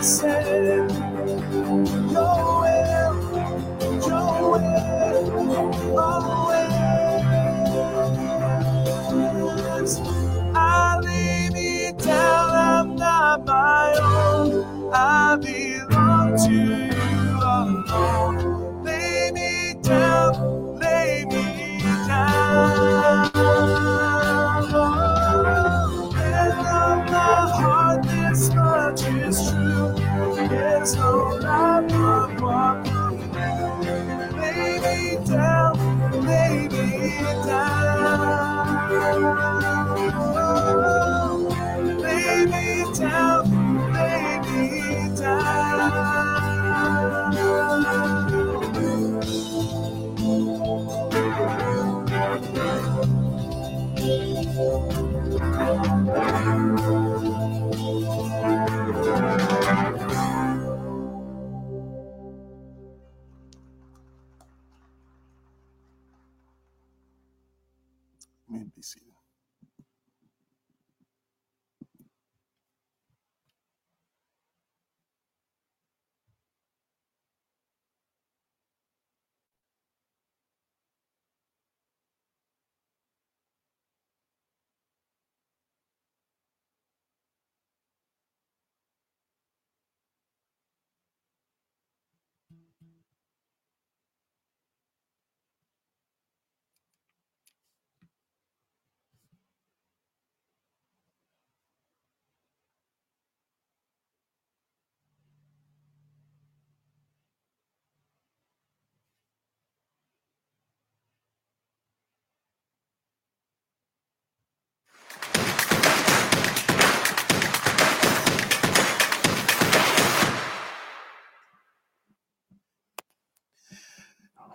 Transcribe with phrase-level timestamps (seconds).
[0.00, 0.39] the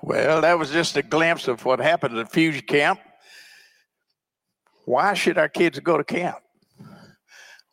[0.05, 2.99] Well, that was just a glimpse of what happened at Fusion Camp.
[4.85, 6.37] Why should our kids go to camp?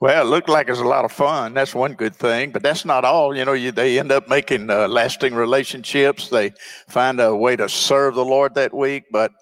[0.00, 1.52] Well, it looked like it was a lot of fun.
[1.52, 3.36] That's one good thing, but that's not all.
[3.36, 6.30] You know, you, they end up making uh, lasting relationships.
[6.30, 6.52] They
[6.88, 9.32] find a way to serve the Lord that week, but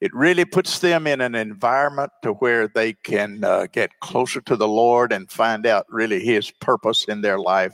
[0.00, 4.56] it really puts them in an environment to where they can uh, get closer to
[4.56, 7.72] the Lord and find out really His purpose in their life.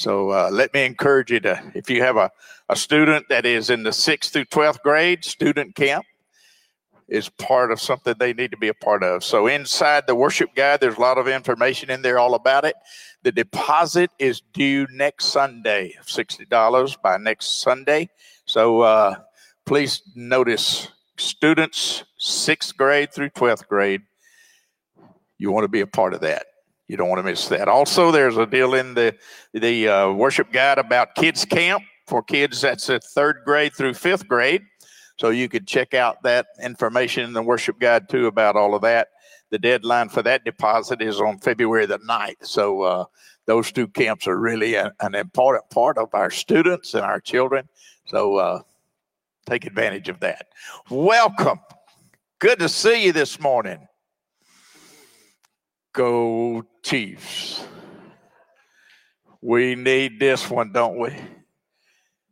[0.00, 2.30] So uh, let me encourage you to, if you have a,
[2.70, 6.06] a student that is in the sixth through 12th grade, student camp
[7.06, 9.22] is part of something they need to be a part of.
[9.22, 12.76] So inside the worship guide, there's a lot of information in there all about it.
[13.24, 18.08] The deposit is due next Sunday, $60 by next Sunday.
[18.46, 19.16] So uh,
[19.66, 24.00] please notice students, sixth grade through 12th grade,
[25.36, 26.46] you want to be a part of that.
[26.90, 27.68] You don't want to miss that.
[27.68, 29.14] Also, there's a deal in the
[29.54, 34.26] the uh, worship guide about kids camp for kids that's at third grade through fifth
[34.26, 34.62] grade.
[35.16, 38.82] So you could check out that information in the worship guide too about all of
[38.82, 39.06] that.
[39.50, 42.44] The deadline for that deposit is on February the 9th.
[42.44, 43.04] So uh,
[43.46, 47.68] those two camps are really a, an important part of our students and our children.
[48.06, 48.62] So uh,
[49.46, 50.46] take advantage of that.
[50.90, 51.60] Welcome.
[52.40, 53.86] Good to see you this morning.
[55.92, 57.64] Go Chiefs.
[59.42, 61.16] We need this one, don't we?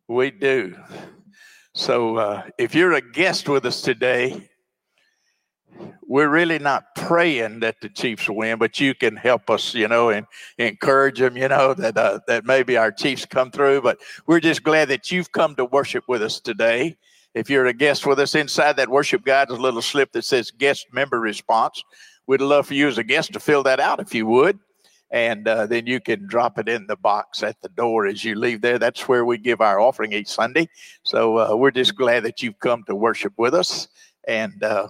[0.07, 0.77] We do.
[1.75, 4.49] So uh, if you're a guest with us today,
[6.07, 10.11] we're really not praying that the Chiefs win, but you can help us, you know,
[10.11, 10.27] and
[10.59, 13.83] encourage them, you know, that uh, that maybe our Chiefs come through.
[13.83, 16.97] But we're just glad that you've come to worship with us today.
[17.35, 20.25] If you're a guest with us, inside that worship guide is a little slip that
[20.25, 21.85] says guest member response.
[22.29, 24.59] We'd love for you as a guest to fill that out if you would.
[25.11, 28.35] And uh, then you can drop it in the box at the door as you
[28.35, 28.79] leave there.
[28.79, 30.69] That's where we give our offering each Sunday.
[31.03, 33.89] So uh, we're just glad that you've come to worship with us.
[34.27, 34.89] And uh,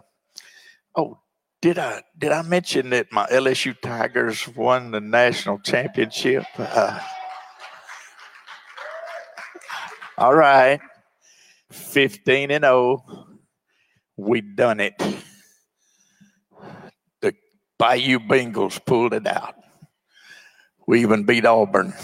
[0.96, 1.20] oh,
[1.62, 6.44] did I did I mention that my LSU Tigers won the national championship?
[6.58, 6.98] Uh,
[10.16, 10.80] all right,
[11.70, 13.04] fifteen and zero.
[14.16, 15.00] We done it.
[17.78, 19.54] Bayou Bengals pulled it out.
[20.86, 21.94] We even beat Auburn.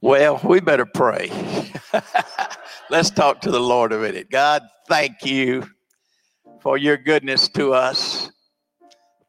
[0.00, 1.30] Well, we better pray.
[2.90, 4.28] Let's talk to the Lord a minute.
[4.28, 5.66] God, thank you
[6.60, 8.30] for your goodness to us.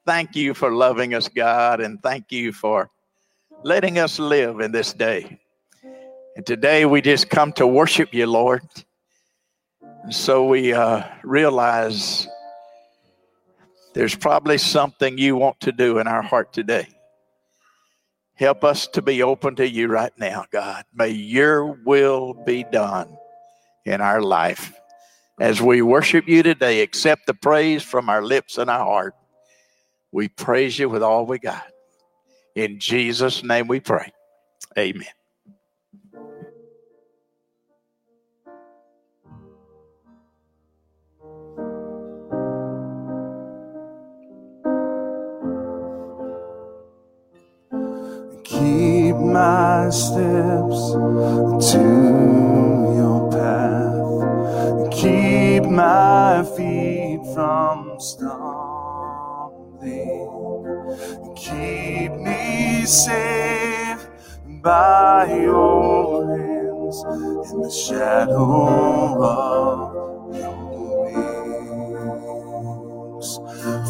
[0.06, 2.90] Thank you for loving us, God, and thank you for
[3.64, 5.40] letting us live in this day.
[6.36, 8.62] And today we just come to worship you, Lord.
[9.82, 12.28] And so we uh, realize
[13.96, 16.88] there's probably something you want to do in our heart today.
[18.36, 20.84] Help us to be open to you right now, God.
[20.94, 23.18] May your will be done
[23.86, 24.74] in our life.
[25.40, 29.16] As we worship you today, accept the praise from our lips and our heart.
[30.12, 31.66] We praise you with all we got.
[32.56, 34.12] In Jesus' name we pray.
[34.78, 35.08] Amen.
[49.36, 50.80] My steps
[51.72, 51.84] to
[53.00, 54.92] your path.
[54.94, 58.32] Keep my feet from stumbling.
[61.36, 64.08] Keep me safe
[64.64, 66.98] by your hands
[67.52, 69.78] in the shadow of
[70.34, 70.58] your
[73.12, 73.30] wings.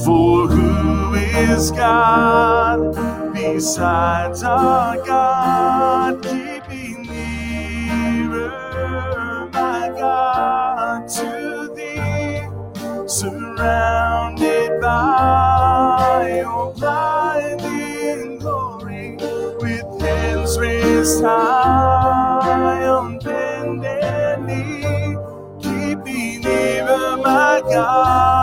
[0.03, 6.23] For who is God besides our God?
[6.23, 6.95] Keep me
[8.29, 8.49] nearer,
[9.51, 12.41] my God, to thee,
[13.07, 19.17] surrounded by oh, your blinding glory,
[19.59, 25.17] with hands raised high on bended knee.
[25.61, 28.34] Keep me nearer, my God,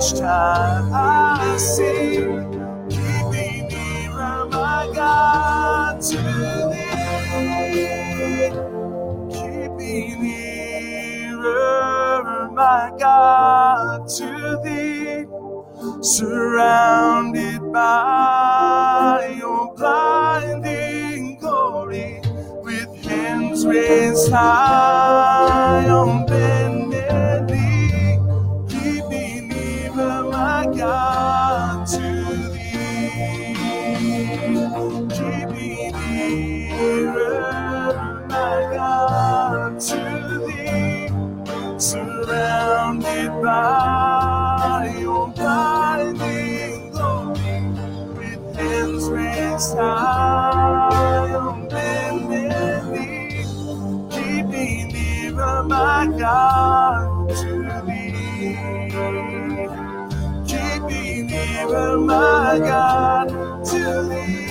[0.00, 2.48] each time I sing.
[2.88, 6.16] Keep me nearer, my God, to
[6.72, 8.50] thee.
[9.30, 11.52] Keep me nearer,
[12.50, 15.26] my God, to thee,
[16.02, 22.22] surrounded by your blinding glory,
[22.62, 25.39] with hands raised high
[56.00, 57.52] my God, to
[57.86, 58.56] thee.
[60.46, 63.28] Keep me nearer, my God,
[63.66, 64.48] to thee.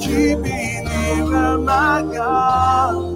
[0.00, 3.11] Keep me nearer, my God,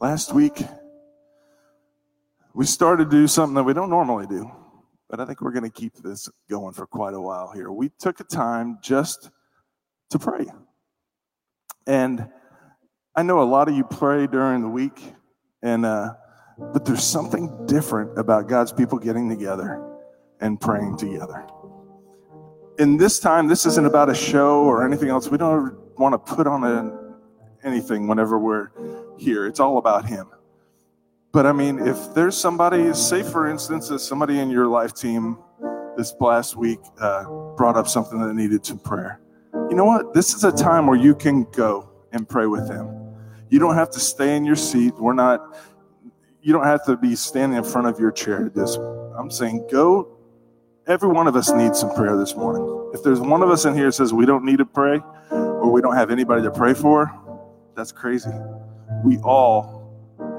[0.00, 0.62] Last week,
[2.54, 4.48] we started to do something that we don't normally do,
[5.10, 7.72] but I think we're going to keep this going for quite a while here.
[7.72, 9.30] We took a time just
[10.10, 10.46] to pray.
[11.88, 12.28] And
[13.16, 15.02] I know a lot of you pray during the week,
[15.64, 16.14] and uh,
[16.58, 19.84] but there's something different about God's people getting together
[20.40, 21.44] and praying together.
[22.78, 25.28] In this time, this isn't about a show or anything else.
[25.28, 26.97] We don't want to put on a,
[27.64, 28.70] anything whenever we're
[29.18, 29.46] here.
[29.46, 30.28] It's all about Him.
[31.32, 35.38] But I mean, if there's somebody, say for instance, that somebody in your life team
[35.96, 37.24] this last week uh,
[37.56, 39.20] brought up something that needed some prayer,
[39.70, 40.14] you know what?
[40.14, 43.14] This is a time where you can go and pray with them.
[43.50, 44.94] You don't have to stay in your seat.
[44.98, 45.58] We're not,
[46.42, 48.76] you don't have to be standing in front of your chair this.
[49.16, 50.18] I'm saying go
[50.88, 52.90] Every one of us needs some prayer this morning.
[52.94, 55.82] If there's one of us in here says we don't need to pray or we
[55.82, 57.12] don't have anybody to pray for,
[57.78, 58.32] that's crazy.
[59.04, 59.78] We all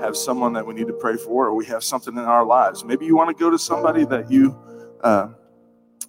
[0.01, 2.83] have someone that we need to pray for or we have something in our lives.
[2.83, 4.57] Maybe you want to go to somebody that you
[5.03, 5.29] uh,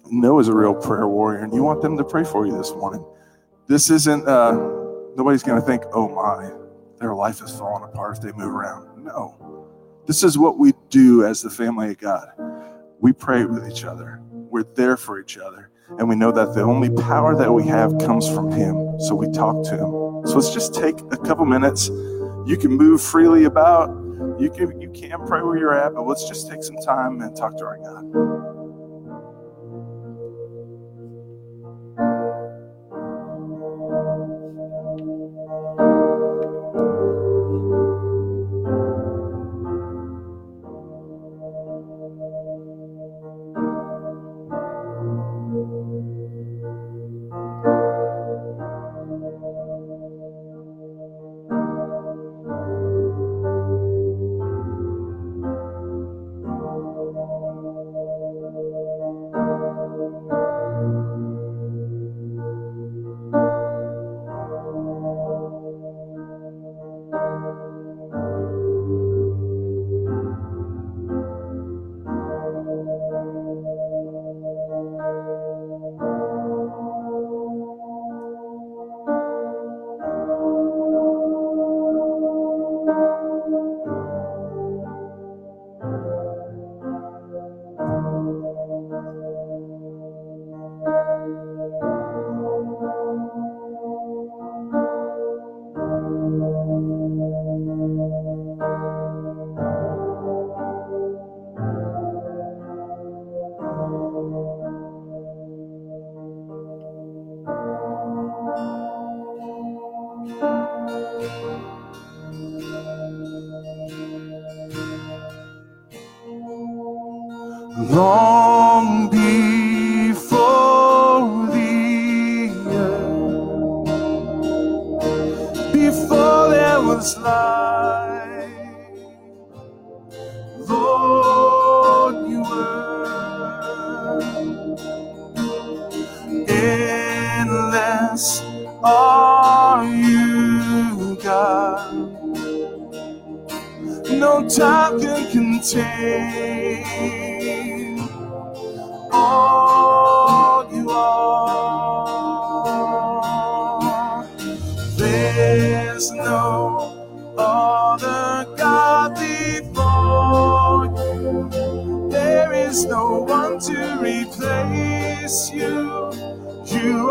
[0.09, 2.71] know is a real prayer warrior and you want them to pray for you this
[2.71, 3.05] morning.
[3.67, 4.51] This isn't, uh,
[5.15, 6.51] nobody's going to think, oh my,
[6.99, 9.05] their life is falling apart if they move around.
[9.05, 9.69] No.
[10.07, 12.27] This is what we do as the family of God.
[12.99, 15.69] We pray with each other, we're there for each other.
[15.97, 18.99] And we know that the only power that we have comes from Him.
[18.99, 20.00] So we talk to Him.
[20.25, 21.87] So let's just take a couple minutes.
[22.45, 23.89] You can move freely about.
[24.39, 27.35] You can you can pray where you're at, but let's just take some time and
[27.35, 28.50] talk to our God.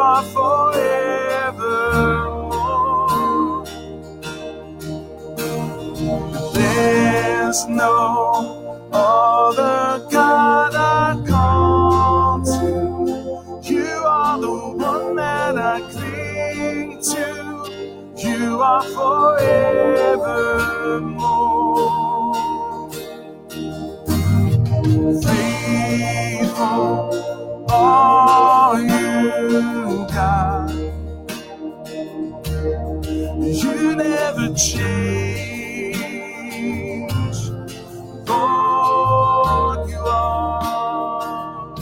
[0.00, 0.84] Are forevermore.
[6.54, 13.70] There's no other God I call to.
[13.72, 17.26] You are the one that I cling to.
[18.16, 20.00] You are forevermore.
[25.22, 25.49] Faithful
[27.72, 30.06] are you?
[30.14, 30.70] God.
[33.42, 35.12] You never change.
[38.28, 41.76] Lord, you are.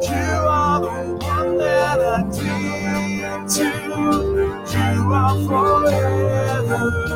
[0.02, 0.88] You are the
[1.25, 3.68] one that I cling to.
[4.73, 7.12] You are forevermore.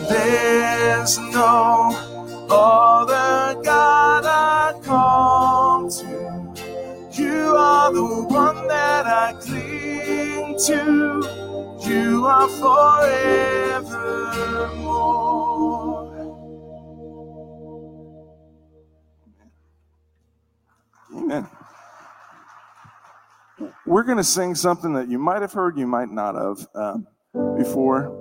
[0.09, 1.91] There's no
[2.49, 6.05] other God I call to.
[7.13, 11.23] You are the one that I cling to.
[11.87, 13.00] You are forever.
[23.91, 27.05] We're going to sing something that you might have heard, you might not have um,
[27.57, 28.17] before.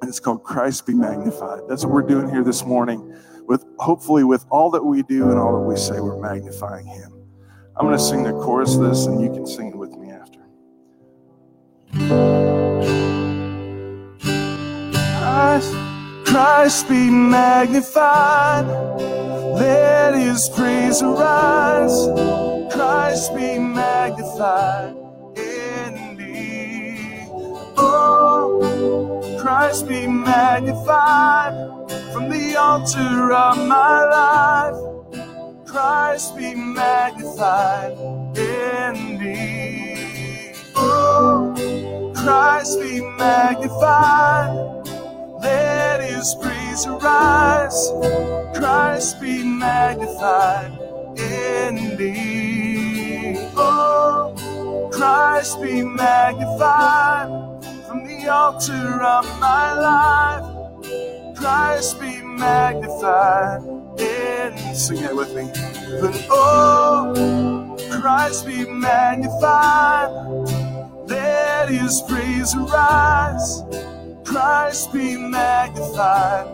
[0.00, 1.60] And it's called Christ Be Magnified.
[1.68, 3.14] That's what we're doing here this morning.
[3.46, 7.12] With hopefully, with all that we do and all that we say, we're magnifying Him.
[7.76, 10.10] I'm going to sing the chorus of this, and you can sing it with me
[10.10, 10.40] after.
[15.18, 15.74] Christ,
[16.24, 18.64] Christ be magnified.
[19.54, 22.53] Let His praise arise.
[22.74, 24.96] Christ be magnified
[25.36, 27.28] in me.
[27.76, 31.54] Oh, Christ be magnified
[32.12, 35.64] from the altar of my life.
[35.64, 37.92] Christ be magnified
[38.36, 40.52] in me.
[40.74, 41.54] Oh,
[42.16, 44.50] Christ be magnified.
[45.40, 47.92] Let his praise arise.
[48.58, 50.72] Christ be magnified
[51.16, 52.53] in me.
[55.04, 57.28] Christ be magnified
[57.86, 61.36] from the altar of my life.
[61.36, 63.60] Christ be magnified
[64.00, 64.74] in.
[64.74, 65.50] Sing it with me.
[66.00, 70.08] But oh, Christ be magnified.
[71.06, 73.62] Let his praise arise.
[74.24, 76.46] Christ be magnified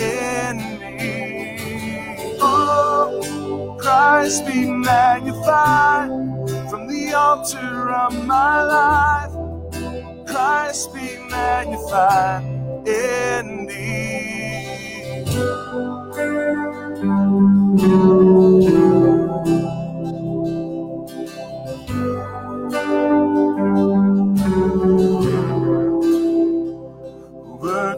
[0.00, 2.38] in me.
[2.40, 6.27] Oh, Christ be magnified
[7.08, 9.32] the altar of my life.
[10.26, 12.44] Christ be magnified
[12.86, 14.24] in thee.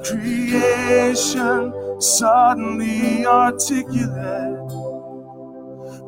[0.03, 4.60] Creation suddenly articulate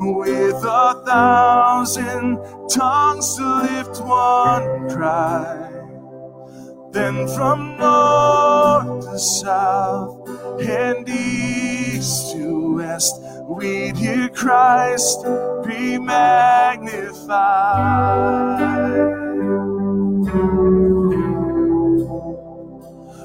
[0.05, 2.39] with a thousand
[2.69, 5.69] tongues to lift one cry.
[6.91, 10.29] Then from north to south
[10.61, 15.25] and east to west, we'd hear Christ
[15.67, 17.33] be magnified.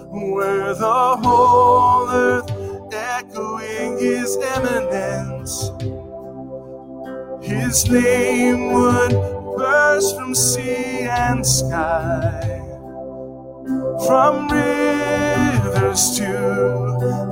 [0.09, 2.49] Where the whole earth
[2.93, 5.71] echoing his eminence
[7.47, 9.11] his name would
[9.57, 12.61] burst from sea and sky,
[14.05, 16.27] from rivers to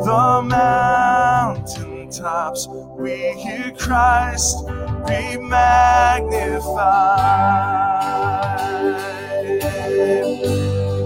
[0.06, 2.66] the mountain tops.
[2.98, 4.66] We hear Christ
[5.06, 6.64] be magnified.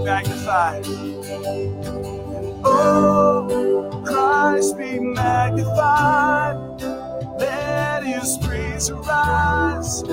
[0.04, 0.86] Magnified.
[0.86, 6.99] And oh, Christ be magnified.
[7.40, 10.04] Let his praise arise.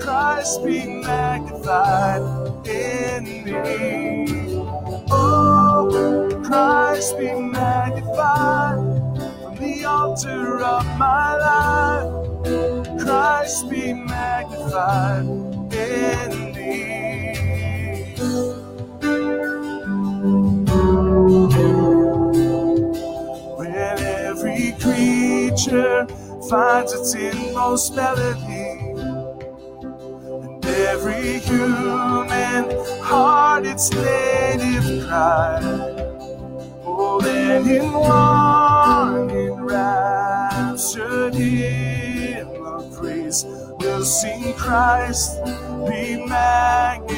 [0.00, 2.22] Christ be magnified
[2.66, 4.58] in me.
[5.10, 8.78] Oh, Christ be magnified
[9.40, 12.98] from the altar of my life.
[13.00, 15.26] Christ be magnified
[15.72, 18.14] in me.
[23.56, 26.06] When every creature
[26.48, 28.80] finds its inmost melody,
[30.42, 32.64] and every human
[33.02, 35.60] heart its native cry.
[36.84, 43.44] Oh, then in one enraptured hymn of praise,
[43.78, 45.42] we'll sing Christ
[45.88, 47.14] be magnified.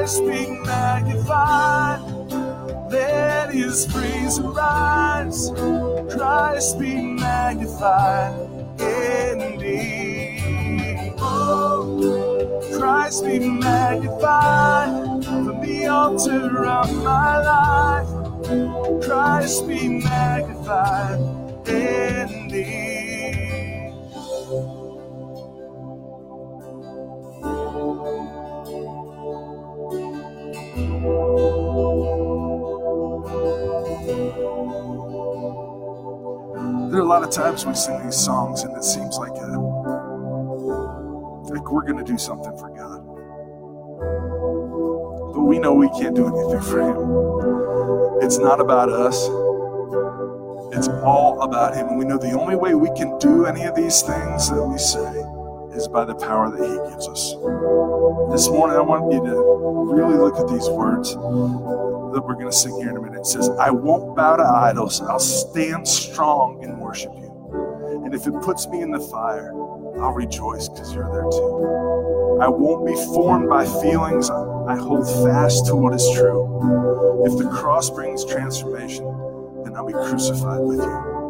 [0.00, 2.00] Christ be magnified.
[2.90, 5.50] Let his praise arise.
[6.10, 8.32] Christ be magnified
[8.80, 11.12] in me.
[11.18, 19.04] Oh, Christ be magnified from the altar of my life.
[19.04, 21.20] Christ be magnified
[21.68, 22.48] in
[37.30, 39.46] times we sing these songs and it seems like a,
[41.48, 43.06] like we're going to do something for God.
[45.34, 48.22] But we know we can't do anything for Him.
[48.24, 49.16] It's not about us.
[50.76, 51.88] It's all about Him.
[51.88, 54.78] And we know the only way we can do any of these things that we
[54.78, 55.24] say
[55.76, 57.34] is by the power that He gives us.
[58.32, 61.14] This morning, I want you to really look at these words
[62.12, 63.20] that we're going to sing here in a minute.
[63.20, 65.00] It says, I won't bow to idols.
[65.00, 68.02] I'll stand strong and worship you.
[68.04, 69.52] And if it puts me in the fire,
[70.00, 72.38] I'll rejoice because you're there too.
[72.40, 74.30] I won't be formed by feelings.
[74.30, 77.24] I hold fast to what is true.
[77.26, 79.04] If the cross brings transformation,
[79.64, 81.20] then I'll be crucified with you.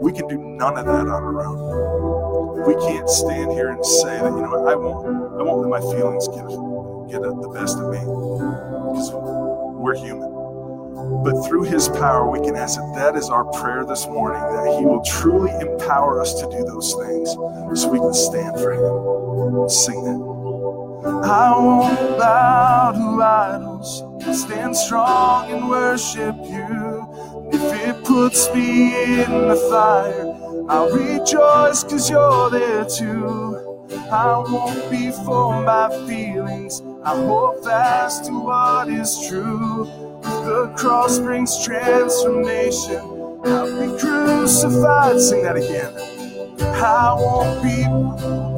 [0.00, 2.66] We can do none of that on our own.
[2.66, 5.06] We can't stand here and say that, you know I won't,
[5.38, 6.48] I won't let my feelings get,
[7.12, 9.10] get the best of me because
[9.84, 10.32] we're human.
[11.22, 14.78] But through his power, we can ask that that is our prayer this morning, that
[14.78, 19.68] he will truly empower us to do those things so we can stand for him.
[19.68, 20.34] Sing that.
[21.22, 24.02] I won't bow to idols,
[24.40, 27.06] stand strong and worship you.
[27.52, 30.34] If it puts me in the fire,
[30.70, 33.63] I'll rejoice because you're there too.
[34.10, 36.82] I won't be formed by feelings.
[37.04, 39.84] I hold fast to what is true.
[40.22, 43.00] The cross brings transformation.
[43.44, 45.20] I'll be crucified.
[45.20, 45.92] Sing that again.
[46.60, 47.84] I won't be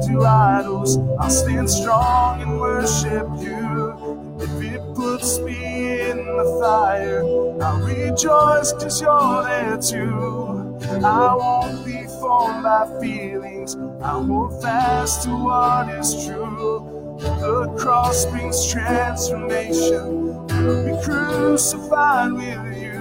[0.07, 0.97] to idols.
[1.19, 4.37] I'll stand strong and worship you.
[4.39, 7.23] If it puts me in the fire,
[7.61, 10.77] I'll rejoice because you're there too.
[11.03, 11.96] I won't be
[12.27, 13.77] formed by feelings.
[14.01, 17.17] I hold fast to what is true.
[17.19, 20.45] The cross brings transformation.
[20.51, 22.97] I'll be crucified with you.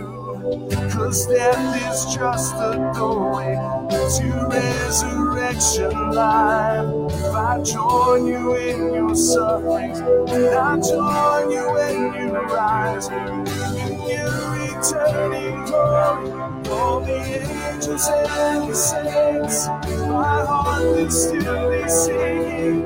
[0.93, 3.57] Cause death is just a doorway
[3.91, 7.13] to resurrection life.
[7.13, 13.93] If I join you in your sufferings, and I join you when you rise, in
[14.09, 16.36] your returning glory.
[16.71, 19.69] All the angels and the saints,
[20.09, 22.85] my heart will still be singing.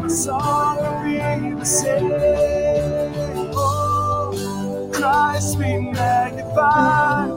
[0.00, 3.12] My song will be the same.
[3.54, 7.30] Oh, Christ be magnified.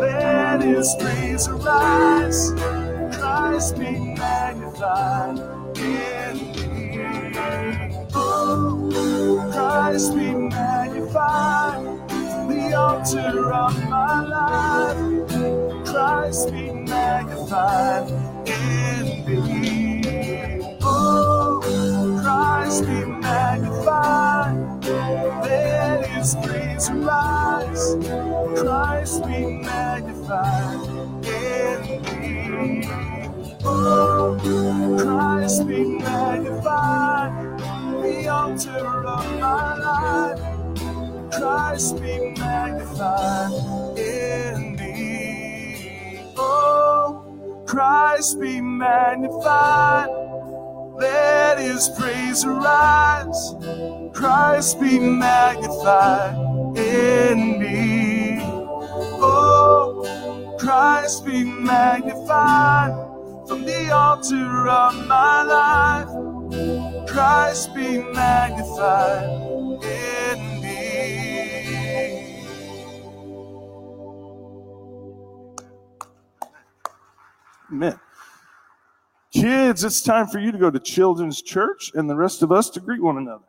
[0.00, 2.52] Let his praise arise.
[3.18, 5.38] Christ be magnified
[5.78, 8.06] in me.
[8.14, 11.99] Oh, Christ be magnified.
[12.70, 14.96] The altar of my life.
[15.84, 18.08] Christ be magnified
[18.46, 20.78] in me.
[20.80, 21.60] Oh,
[22.22, 24.84] Christ be magnified.
[24.84, 27.96] Let his praise arise.
[28.62, 30.86] Christ be magnified
[31.26, 32.88] in me.
[33.64, 34.38] Oh,
[35.02, 37.58] Christ be magnified.
[38.00, 40.49] The altar of my life.
[41.32, 43.52] Christ be magnified
[43.98, 46.26] in me.
[46.36, 50.08] Oh, Christ be magnified.
[50.98, 53.54] Let his praise arise.
[54.12, 56.34] Christ be magnified
[56.76, 58.40] in me.
[59.22, 62.92] Oh, Christ be magnified
[63.46, 67.08] from the altar of my life.
[67.08, 69.24] Christ be magnified
[69.82, 70.59] in me.
[77.70, 77.98] Amen.
[79.32, 82.68] Kids, it's time for you to go to children's church and the rest of us
[82.70, 83.44] to greet one another.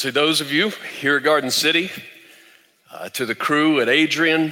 [0.00, 1.90] To those of you here at Garden City,
[2.90, 4.50] uh, to the crew at Adrian,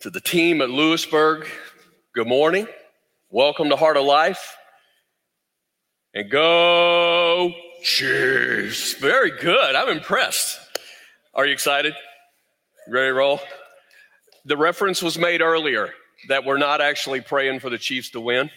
[0.00, 1.46] to the team at Lewisburg,
[2.16, 2.66] good morning.
[3.30, 4.56] Welcome to Heart of Life.
[6.14, 8.94] And go Chiefs.
[8.94, 9.76] Very good.
[9.76, 10.58] I'm impressed.
[11.32, 11.94] Are you excited?
[12.88, 13.38] Ready to roll?
[14.46, 15.90] The reference was made earlier
[16.26, 18.50] that we're not actually praying for the Chiefs to win.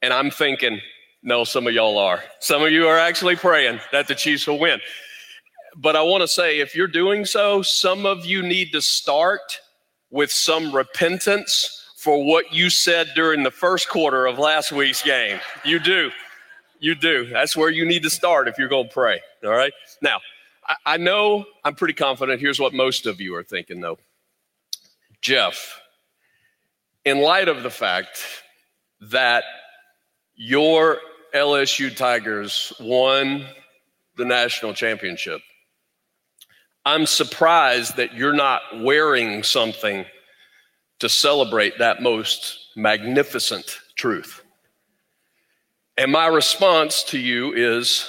[0.00, 0.80] And I'm thinking,
[1.22, 2.24] no, some of y'all are.
[2.40, 4.80] Some of you are actually praying that the Chiefs will win.
[5.76, 9.60] But I want to say, if you're doing so, some of you need to start
[10.10, 15.40] with some repentance for what you said during the first quarter of last week's game.
[15.64, 16.10] You do.
[16.80, 17.26] You do.
[17.26, 19.20] That's where you need to start if you're going to pray.
[19.44, 19.72] All right.
[20.00, 20.20] Now,
[20.86, 22.40] I, know I'm pretty confident.
[22.40, 23.98] Here's what most of you are thinking, though.
[25.20, 25.80] Jeff,
[27.04, 28.24] in light of the fact
[29.00, 29.44] that
[30.36, 30.98] your
[31.34, 33.44] LSU Tigers won
[34.16, 35.40] the national championship,
[36.84, 40.04] I'm surprised that you're not wearing something
[41.00, 44.42] to celebrate that most magnificent truth.
[45.96, 48.06] And my response to you is,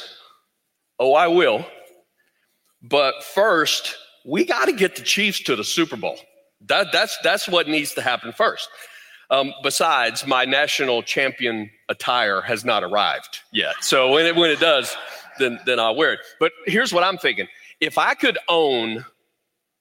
[0.99, 1.65] oh, I will.
[2.81, 6.17] But first, we got to get the Chiefs to the Super Bowl.
[6.67, 8.69] That, that's, that's what needs to happen first.
[9.31, 13.75] Um, besides, my national champion attire has not arrived yet.
[13.81, 14.95] So when it, when it does,
[15.37, 16.19] then, then I'll wear it.
[16.39, 17.47] But here's what I'm thinking
[17.79, 19.05] if I could own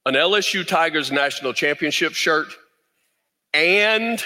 [0.06, 2.48] an LSU Tigers national championship shirt
[3.52, 4.22] and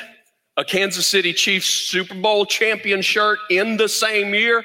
[0.56, 4.62] a Kansas City Chiefs Super Bowl champion shirt in the same year,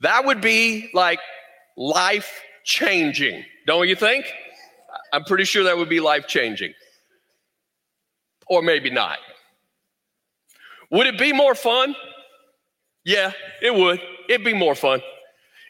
[0.00, 1.18] that would be like
[1.76, 4.26] life changing, don't you think?
[5.12, 6.72] I'm pretty sure that would be life changing.
[8.48, 9.18] Or maybe not.
[10.90, 11.96] Would it be more fun?
[13.04, 14.00] Yeah, it would.
[14.28, 15.00] It'd be more fun.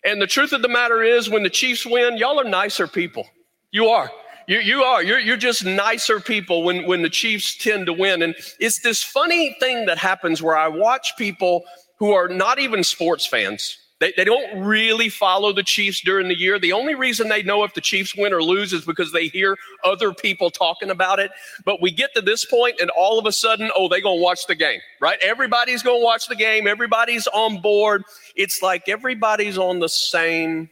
[0.07, 3.27] And the truth of the matter is, when the Chiefs win, y'all are nicer people.
[3.73, 4.11] You are.
[4.47, 5.03] You, you are.
[5.03, 8.23] You're, you're just nicer people when, when the Chiefs tend to win.
[8.23, 11.65] And it's this funny thing that happens where I watch people
[11.99, 16.39] who are not even sports fans they, they don't really follow the Chiefs during the
[16.39, 16.59] year.
[16.59, 19.57] The only reason they know if the Chiefs win or lose is because they hear
[19.85, 21.31] other people talking about it.
[21.65, 24.23] But we get to this point and all of a sudden, oh, they're going to
[24.23, 25.19] watch the game, right?
[25.23, 26.67] Everybody's going to watch the game.
[26.67, 28.03] Everybody's on board.
[28.35, 30.69] It's like everybody's on the same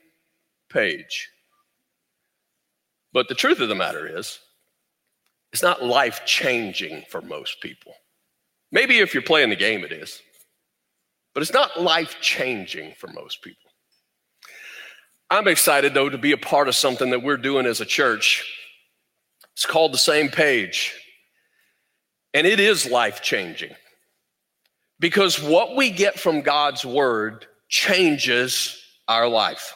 [0.69, 1.31] page.
[3.15, 4.39] But the truth of the matter is,
[5.53, 7.95] it's not life changing for most people.
[8.71, 10.21] Maybe if you're playing the game, it is
[11.35, 13.71] but it's not life changing for most people.
[15.31, 18.49] I'm excited, though, to be a part of something that we're doing as a church.
[19.55, 20.95] It's called The Same Page,
[22.33, 23.73] and it is life changing
[25.01, 29.75] because what we get from God's Word changes our life.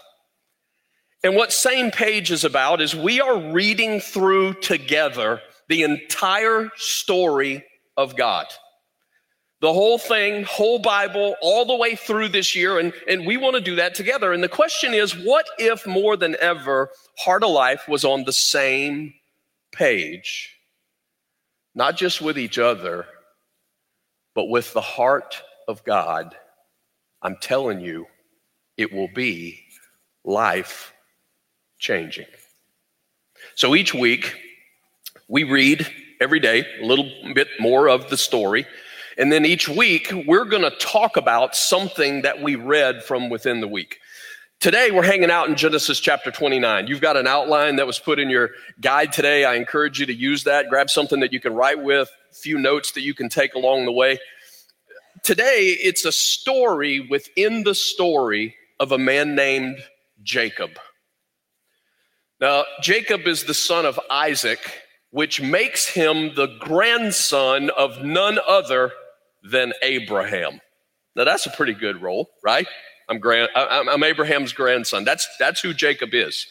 [1.25, 7.65] And what Same Page is about is we are reading through together the entire story
[7.97, 8.47] of God
[9.61, 12.79] the whole thing, whole Bible, all the way through this year.
[12.79, 14.33] And, and we want to do that together.
[14.33, 18.33] And the question is what if more than ever, Heart of Life was on the
[18.33, 19.15] same
[19.73, 20.57] page?
[21.75, 23.07] Not just with each other,
[24.35, 26.37] but with the heart of God.
[27.23, 28.07] I'm telling you,
[28.77, 29.61] it will be
[30.25, 30.93] life
[31.79, 32.27] changing.
[33.57, 34.35] So each week,
[35.27, 35.87] we read
[36.21, 38.67] every day a little bit more of the story.
[39.19, 43.61] And then each week, we're going to talk about something that we read from within
[43.61, 43.99] the week.
[44.61, 46.87] Today, we're hanging out in Genesis chapter 29.
[46.87, 48.51] You've got an outline that was put in your
[48.81, 49.45] guide today.
[49.45, 50.69] I encourage you to use that.
[50.69, 53.87] Grab something that you can write with, a few notes that you can take along
[53.87, 54.21] the way.
[55.25, 59.79] Today, it's a story within the story of a man named
[60.23, 60.71] Jacob.
[62.41, 64.61] Now, Jacob is the son of Isaac,
[65.11, 68.93] which makes him the grandson of none other
[69.51, 70.61] than Abraham.
[71.17, 72.67] Now that's a pretty good role, right?
[73.09, 75.05] I'm, grand, I'm Abraham's grandson.
[75.05, 76.47] That's, that's who Jacob is.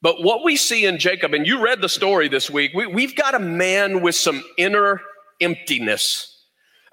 [0.00, 3.16] But what we see in Jacob, and you read the story this week, we, we've
[3.16, 5.00] got a man with some inner
[5.40, 6.44] emptiness.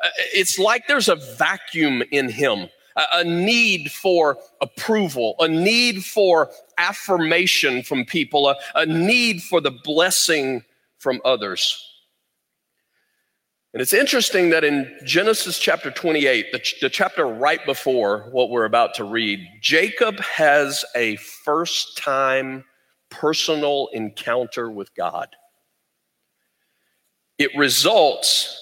[0.03, 2.67] Uh, it's like there's a vacuum in him,
[3.13, 9.71] a, need for approval, a need for affirmation from people, a, a need for the
[9.83, 10.63] blessing
[10.97, 11.94] from others.
[13.75, 18.63] And it's interesting that in Genesis chapter 28, the, the, chapter right before what we're
[18.63, 22.63] about to read, Jacob has a first time
[23.09, 25.27] personal encounter with God.
[27.37, 28.57] It results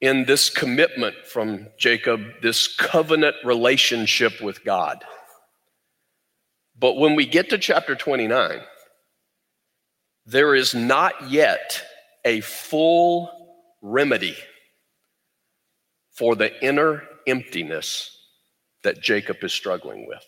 [0.00, 5.02] in this commitment from Jacob, this covenant relationship with God.
[6.78, 8.60] But when we get to chapter 29,
[10.24, 11.82] there is not yet
[12.24, 13.39] a full
[13.80, 14.36] remedy
[16.12, 18.16] for the inner emptiness
[18.82, 20.24] that Jacob is struggling with.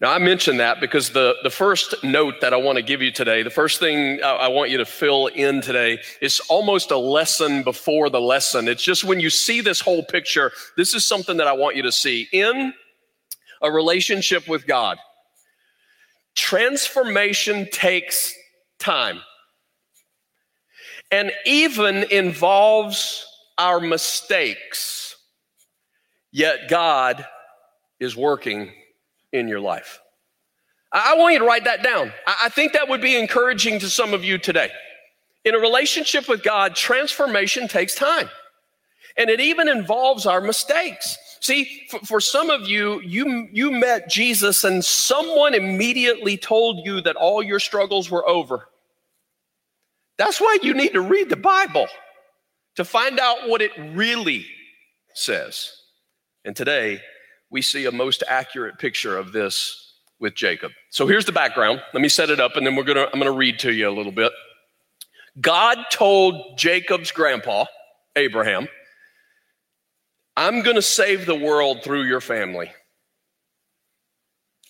[0.00, 3.12] Now, I mention that because the, the first note that I want to give you
[3.12, 7.62] today, the first thing I want you to fill in today is almost a lesson
[7.62, 8.66] before the lesson.
[8.66, 11.82] It's just when you see this whole picture, this is something that I want you
[11.84, 12.26] to see.
[12.32, 12.74] In
[13.60, 14.98] a relationship with God,
[16.34, 18.34] transformation takes
[18.80, 19.20] time
[21.12, 23.26] and even involves
[23.58, 25.14] our mistakes.
[26.32, 27.24] Yet God
[28.00, 28.72] is working
[29.32, 30.00] in your life.
[30.90, 32.12] I want you to write that down.
[32.26, 34.70] I think that would be encouraging to some of you today.
[35.44, 38.28] In a relationship with God, transformation takes time.
[39.16, 41.18] And it even involves our mistakes.
[41.40, 47.16] See, for, some of you, you, you met Jesus and someone immediately told you that
[47.16, 48.68] all your struggles were over.
[50.18, 51.88] That's why you need to read the Bible
[52.76, 54.46] to find out what it really
[55.14, 55.72] says.
[56.44, 57.00] And today,
[57.50, 60.72] we see a most accurate picture of this with Jacob.
[60.90, 61.82] So here's the background.
[61.92, 63.72] Let me set it up and then we're going to I'm going to read to
[63.72, 64.32] you a little bit.
[65.40, 67.64] God told Jacob's grandpa,
[68.16, 68.68] Abraham,
[70.36, 72.70] I'm going to save the world through your family.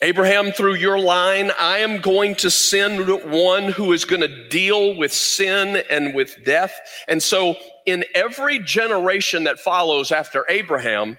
[0.02, 4.96] Abraham, through your line, I am going to send one who is going to deal
[4.96, 6.76] with sin and with death.
[7.06, 7.54] And so,
[7.86, 11.18] in every generation that follows after Abraham,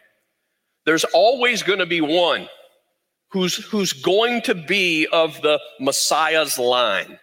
[0.86, 2.50] there's always going to be one
[3.32, 7.20] who's, who's going to be of the Messiah's line.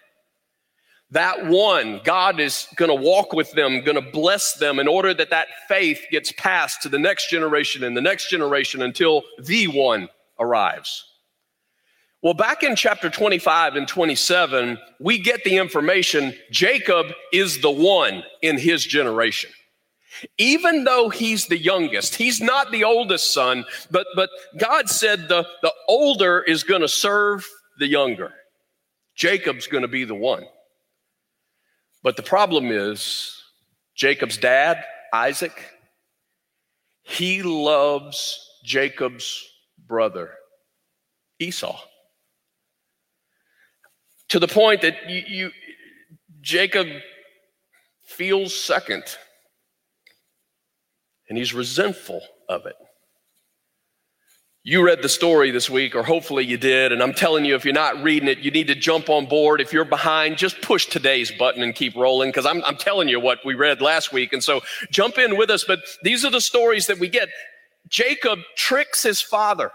[1.11, 5.13] That one, God is going to walk with them, going to bless them in order
[5.13, 9.67] that that faith gets passed to the next generation and the next generation until the
[9.67, 11.05] one arrives.
[12.21, 18.23] Well, back in chapter 25 and 27, we get the information Jacob is the one
[18.43, 19.49] in his generation.
[20.37, 25.47] Even though he's the youngest, he's not the oldest son, but, but God said the,
[25.63, 27.47] the older is going to serve
[27.79, 28.31] the younger.
[29.15, 30.45] Jacob's going to be the one.
[32.03, 33.35] But the problem is,
[33.95, 35.65] Jacob's dad, Isaac,
[37.01, 39.43] he loves Jacob's
[39.87, 40.31] brother,
[41.39, 41.79] Esau
[44.31, 45.51] to the point that you, you
[46.41, 46.87] Jacob
[48.03, 49.03] feels second
[51.29, 52.75] and he's resentful of it.
[54.63, 57.65] You read the story this week, or hopefully you did, and I'm telling you, if
[57.65, 59.59] you're not reading it, you need to jump on board.
[59.59, 63.19] If you're behind, just push today's button and keep rolling, because I'm, I'm telling you
[63.19, 64.33] what we read last week.
[64.33, 64.61] And so
[64.91, 65.63] jump in with us.
[65.63, 67.29] But these are the stories that we get.
[67.87, 69.71] Jacob tricks his father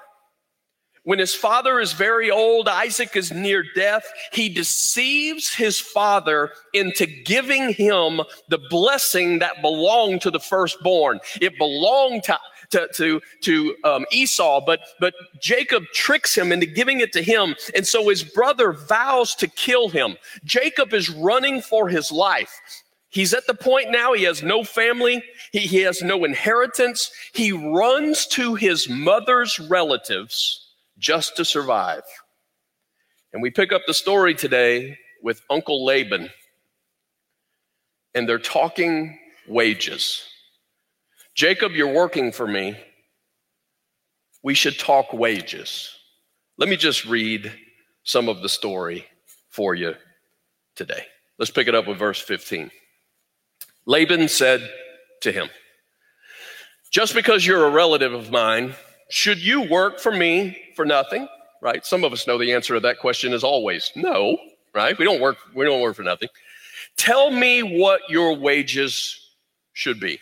[1.07, 4.03] When his father is very old, Isaac is near death,
[4.33, 11.21] he deceives his father into giving him the blessing that belonged to the firstborn.
[11.41, 12.37] It belonged to
[12.71, 17.55] to to, to um, Esau, but but Jacob tricks him into giving it to him,
[17.77, 20.17] and so his brother vows to kill him.
[20.45, 22.53] Jacob is running for his life.
[23.11, 27.13] He's at the point now, he has no family, he, he has no inheritance.
[27.33, 30.66] He runs to his mother's relatives
[31.07, 32.03] just to survive.
[33.33, 36.31] And we pick up the story today with Uncle Laban,
[38.13, 40.25] and they're talking wages.
[41.33, 42.77] Jacob, you're working for me.
[44.43, 45.97] We should talk wages.
[46.59, 47.53] Let me just read
[48.03, 49.07] some of the story
[49.49, 49.95] for you
[50.75, 51.07] today.
[51.39, 52.69] Let's pick it up with verse 15.
[53.87, 54.69] Laban said
[55.21, 55.51] to him,
[56.91, 58.75] Just because you're a relative of mine,
[59.09, 61.29] should you work for me for nothing?
[61.63, 61.85] Right?
[61.85, 64.37] Some of us know the answer to that question is always no,
[64.75, 64.97] right?
[64.99, 66.29] We don't work, we don't work for nothing.
[66.97, 69.21] Tell me what your wages
[69.73, 70.21] should be.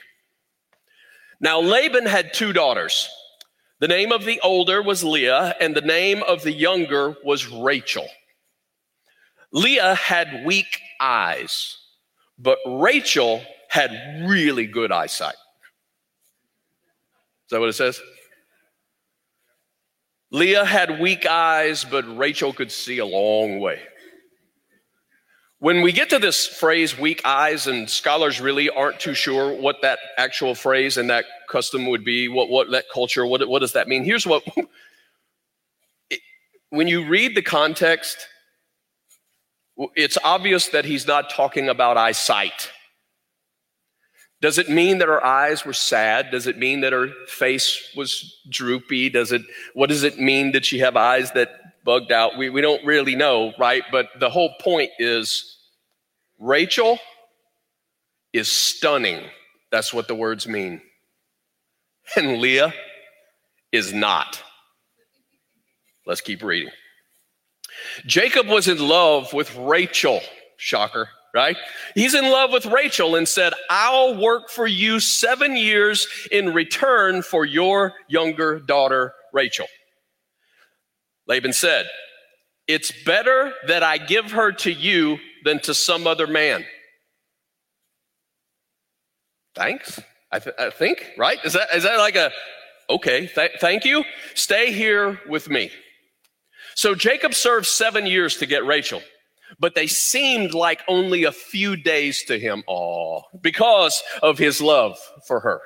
[1.40, 3.08] Now, Laban had two daughters.
[3.80, 8.06] The name of the older was Leah, and the name of the younger was Rachel.
[9.52, 11.78] Leah had weak eyes,
[12.38, 15.34] but Rachel had really good eyesight.
[15.34, 18.00] Is that what it says?
[20.34, 23.80] Leah had weak eyes, but Rachel could see a long way.
[25.60, 29.76] When we get to this phrase, weak eyes, and scholars really aren't too sure what
[29.82, 33.74] that actual phrase and that custom would be, what, what that culture, what, what does
[33.74, 34.02] that mean?
[34.02, 34.42] Here's what,
[36.70, 38.26] when you read the context,
[39.94, 42.72] it's obvious that he's not talking about eyesight.
[44.44, 46.30] Does it mean that her eyes were sad?
[46.30, 49.08] Does it mean that her face was droopy?
[49.08, 49.40] Does it,
[49.72, 51.48] what does it mean that she have eyes that
[51.82, 52.36] bugged out?
[52.36, 53.84] We, we don't really know, right?
[53.90, 55.56] But the whole point is
[56.38, 56.98] Rachel
[58.34, 59.24] is stunning.
[59.72, 60.82] That's what the words mean.
[62.14, 62.74] And Leah
[63.72, 64.42] is not.
[66.04, 66.70] Let's keep reading.
[68.04, 70.20] Jacob was in love with Rachel.
[70.58, 71.56] Shocker right?
[71.94, 77.22] He's in love with Rachel and said, I'll work for you seven years in return
[77.22, 79.66] for your younger daughter, Rachel.
[81.26, 81.86] Laban said,
[82.68, 86.64] It's better that I give her to you than to some other man.
[89.56, 90.00] Thanks.
[90.30, 91.38] I, th- I think, right?
[91.44, 92.30] Is that, is that like a,
[92.90, 94.04] okay, th- thank you.
[94.34, 95.70] Stay here with me.
[96.74, 99.00] So Jacob served seven years to get Rachel
[99.58, 104.98] but they seemed like only a few days to him, all because of his love
[105.26, 105.60] for her.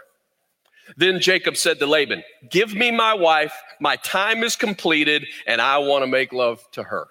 [0.97, 5.79] Then Jacob said to Laban, Give me my wife, my time is completed, and I
[5.79, 7.07] want to make love to her.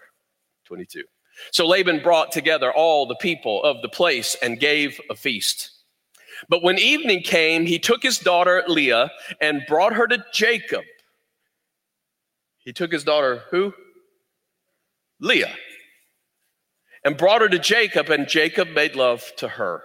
[0.65, 1.03] 22.
[1.51, 5.71] So Laban brought together all the people of the place and gave a feast.
[6.49, 9.11] But when evening came, he took his daughter Leah
[9.41, 10.83] and brought her to Jacob.
[12.57, 13.73] He took his daughter, who?
[15.19, 15.55] Leah
[17.07, 19.81] and brought her to Jacob, and Jacob made love to her.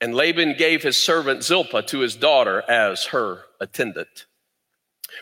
[0.00, 4.26] And Laban gave his servant Zilpah to his daughter as her attendant.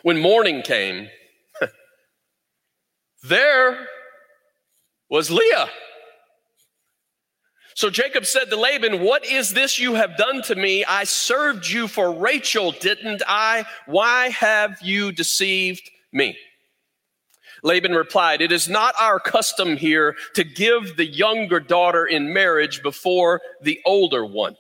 [0.03, 1.09] When morning came,
[3.23, 3.89] there
[5.09, 5.71] was Leah.
[7.75, 10.85] So Jacob said to Laban, What is this you have done to me?
[10.85, 13.65] I served you for Rachel, didn't I?
[13.87, 16.37] Why have you deceived me?
[17.63, 22.83] Laban replied, It is not our custom here to give the younger daughter in marriage
[22.83, 24.57] before the older one.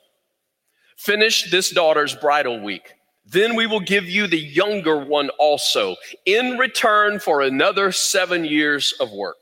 [0.96, 2.94] Finish this daughter's bridal week.
[3.24, 8.94] Then we will give you the younger one also in return for another seven years
[9.00, 9.36] of work.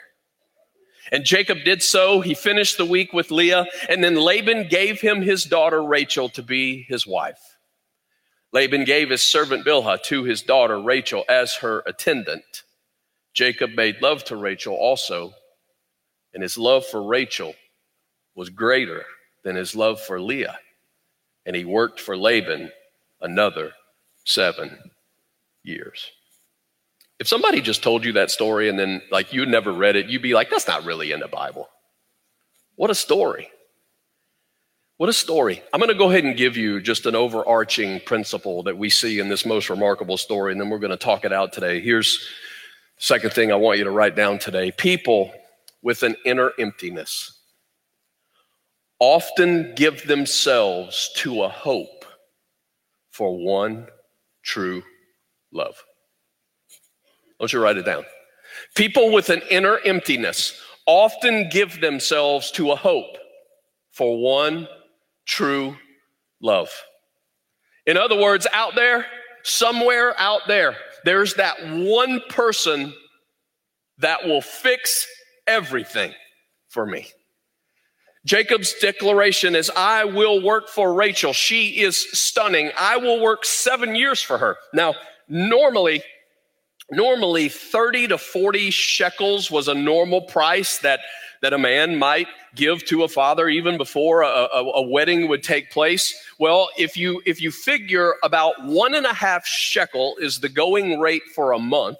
[1.12, 2.20] And Jacob did so.
[2.20, 6.42] He finished the week with Leah, and then Laban gave him his daughter Rachel to
[6.42, 7.38] be his wife.
[8.52, 12.64] Laban gave his servant Bilhah to his daughter Rachel as her attendant.
[13.36, 15.34] Jacob made love to Rachel also,
[16.32, 17.54] and his love for Rachel
[18.34, 19.04] was greater
[19.44, 20.58] than his love for Leah.
[21.44, 22.72] And he worked for Laban
[23.20, 23.72] another
[24.24, 24.78] seven
[25.62, 26.10] years.
[27.18, 30.22] If somebody just told you that story and then, like, you never read it, you'd
[30.22, 31.68] be like, that's not really in the Bible.
[32.76, 33.50] What a story.
[34.96, 35.62] What a story.
[35.74, 39.18] I'm going to go ahead and give you just an overarching principle that we see
[39.18, 41.80] in this most remarkable story, and then we're going to talk it out today.
[41.80, 42.26] Here's
[42.98, 45.32] Second thing I want you to write down today people
[45.82, 47.38] with an inner emptiness
[48.98, 52.04] often give themselves to a hope
[53.10, 53.86] for one
[54.42, 54.82] true
[55.52, 55.76] love.
[57.38, 58.04] don't you write it down.
[58.74, 63.18] People with an inner emptiness often give themselves to a hope
[63.90, 64.66] for one
[65.26, 65.76] true
[66.40, 66.70] love.
[67.86, 69.06] In other words, out there,
[69.42, 70.76] somewhere out there,
[71.06, 72.92] there's that one person
[73.98, 75.06] that will fix
[75.46, 76.12] everything
[76.68, 77.06] for me.
[78.26, 81.32] Jacob's declaration is, I will work for Rachel.
[81.32, 82.72] She is stunning.
[82.76, 84.56] I will work seven years for her.
[84.74, 84.94] Now,
[85.28, 86.02] normally,
[86.90, 91.00] normally 30 to 40 shekels was a normal price that,
[91.46, 92.26] that a man might
[92.56, 96.12] give to a father even before a, a, a wedding would take place.
[96.40, 100.98] Well, if you, if you figure about one and a half shekel is the going
[100.98, 101.98] rate for a month,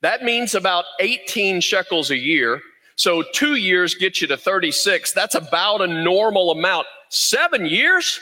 [0.00, 2.60] that means about 18 shekels a year
[2.96, 5.12] so two years gets you to 36.
[5.12, 6.86] That's about a normal amount.
[7.08, 8.20] Seven years?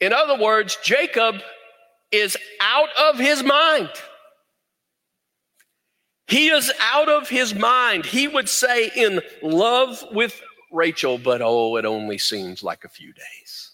[0.00, 1.36] In other words, Jacob
[2.10, 3.90] is out of his mind.
[6.26, 8.04] He is out of his mind.
[8.04, 10.40] He would say, in love with
[10.72, 13.72] Rachel, but oh, it only seems like a few days.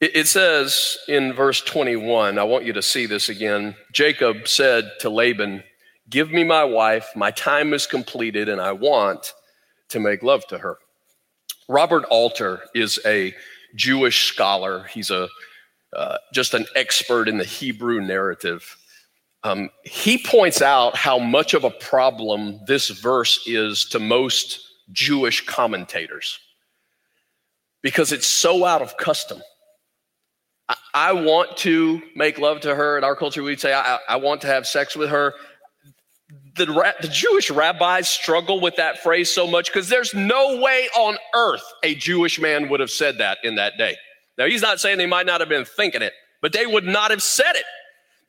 [0.00, 3.76] It says in verse 21, I want you to see this again.
[3.92, 5.62] Jacob said to Laban,
[6.10, 7.08] Give me my wife.
[7.14, 9.32] My time is completed, and I want
[9.90, 10.78] to make love to her.
[11.68, 13.34] Robert Alter is a
[13.76, 14.84] Jewish scholar.
[14.84, 15.28] He's a
[15.94, 18.76] uh, just an expert in the Hebrew narrative.
[19.44, 24.60] Um, he points out how much of a problem this verse is to most
[24.92, 26.38] Jewish commentators
[27.82, 29.42] because it's so out of custom.
[30.68, 32.96] I, I want to make love to her.
[32.96, 35.34] In our culture, we'd say, I, I want to have sex with her
[36.56, 41.16] the, the Jewish rabbis struggle with that phrase so much because there's no way on
[41.34, 43.96] earth a Jewish man would have said that in that day.
[44.38, 47.10] Now, he's not saying they might not have been thinking it, but they would not
[47.10, 47.64] have said it.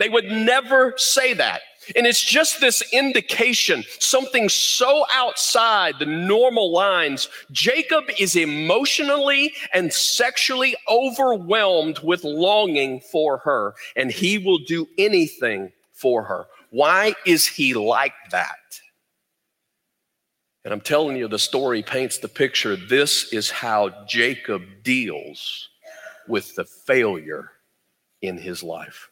[0.03, 1.61] They would never say that.
[1.95, 7.29] And it's just this indication, something so outside the normal lines.
[7.53, 15.71] Jacob is emotionally and sexually overwhelmed with longing for her, and he will do anything
[15.93, 16.47] for her.
[16.71, 18.81] Why is he like that?
[20.65, 22.75] And I'm telling you, the story paints the picture.
[22.75, 25.69] This is how Jacob deals
[26.27, 27.51] with the failure
[28.21, 29.09] in his life.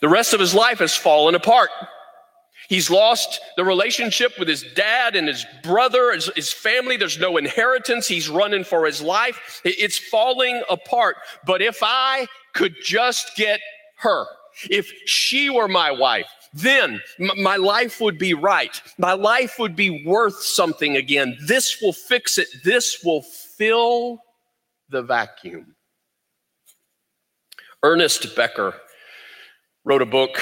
[0.00, 1.70] The rest of his life has fallen apart.
[2.68, 6.96] He's lost the relationship with his dad and his brother, his, his, family.
[6.96, 8.06] There's no inheritance.
[8.08, 9.60] He's running for his life.
[9.64, 11.16] It's falling apart.
[11.44, 13.60] But if I could just get
[13.98, 14.24] her,
[14.70, 18.80] if she were my wife, then my life would be right.
[18.98, 21.36] My life would be worth something again.
[21.46, 22.48] This will fix it.
[22.64, 24.18] This will fill
[24.90, 25.74] the vacuum.
[27.82, 28.74] Ernest Becker
[29.84, 30.40] wrote a book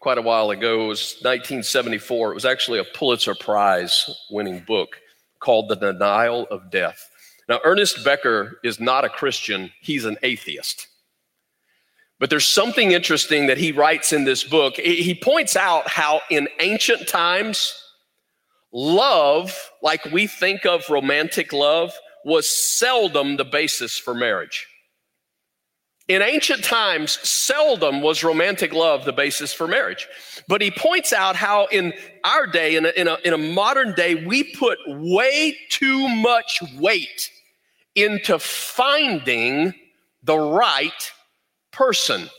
[0.00, 0.84] quite a while ago.
[0.84, 2.30] It was 1974.
[2.30, 5.00] It was actually a Pulitzer Prize winning book
[5.40, 7.10] called The Denial of Death.
[7.48, 10.86] Now, Ernest Becker is not a Christian, he's an atheist.
[12.20, 14.74] But there's something interesting that he writes in this book.
[14.76, 17.80] He points out how in ancient times,
[18.72, 21.92] love, like we think of romantic love,
[22.24, 24.66] was seldom the basis for marriage.
[26.08, 30.08] In ancient times, seldom was romantic love the basis for marriage.
[30.48, 31.92] But he points out how in
[32.24, 36.62] our day, in a, in a, in a modern day, we put way too much
[36.78, 37.30] weight
[37.94, 39.74] into finding
[40.22, 41.12] the right
[41.72, 42.30] person.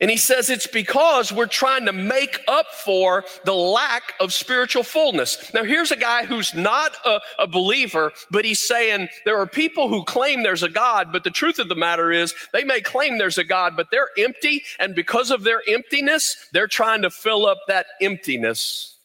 [0.00, 4.82] And he says it's because we're trying to make up for the lack of spiritual
[4.82, 5.52] fullness.
[5.54, 9.88] Now, here's a guy who's not a, a, believer, but he's saying there are people
[9.88, 13.18] who claim there's a God, but the truth of the matter is they may claim
[13.18, 14.64] there's a God, but they're empty.
[14.80, 18.98] And because of their emptiness, they're trying to fill up that emptiness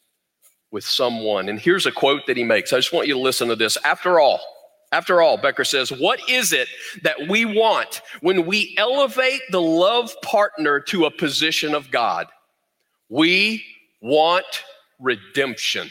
[0.72, 1.50] with someone.
[1.50, 2.74] And here's a quote that he makes.
[2.74, 3.78] I just want you to listen to this.
[3.86, 4.42] After all,
[4.92, 6.68] after all, Becker says, what is it
[7.04, 12.28] that we want when we elevate the love partner to a position of God?
[13.08, 13.64] We
[14.02, 14.64] want
[15.00, 15.90] redemption.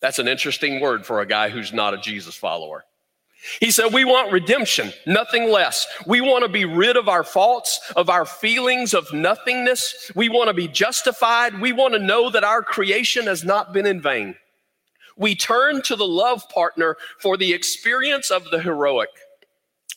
[0.00, 2.84] That's an interesting word for a guy who's not a Jesus follower.
[3.60, 5.86] He said, We want redemption, nothing less.
[6.06, 10.10] We want to be rid of our faults, of our feelings of nothingness.
[10.14, 11.60] We want to be justified.
[11.60, 14.34] We want to know that our creation has not been in vain.
[15.16, 19.10] We turn to the love partner for the experience of the heroic.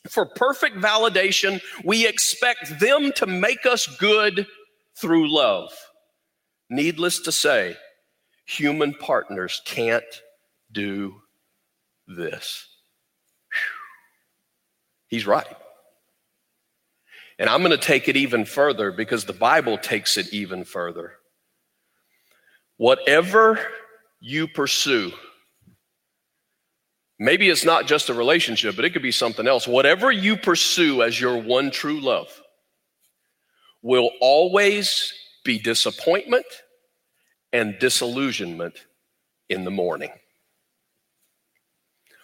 [0.07, 4.47] For perfect validation, we expect them to make us good
[4.95, 5.71] through love.
[6.69, 7.75] Needless to say,
[8.45, 10.03] human partners can't
[10.71, 11.21] do
[12.07, 12.67] this.
[15.07, 15.47] He's right.
[17.39, 21.13] And I'm going to take it even further because the Bible takes it even further.
[22.77, 23.59] Whatever
[24.19, 25.11] you pursue,
[27.19, 29.67] maybe it's not just a relationship, but it could be something else.
[29.67, 32.29] Whatever you pursue as your one true love
[33.81, 35.13] will always
[35.43, 36.45] be disappointment
[37.53, 38.75] and disillusionment
[39.49, 40.11] in the morning.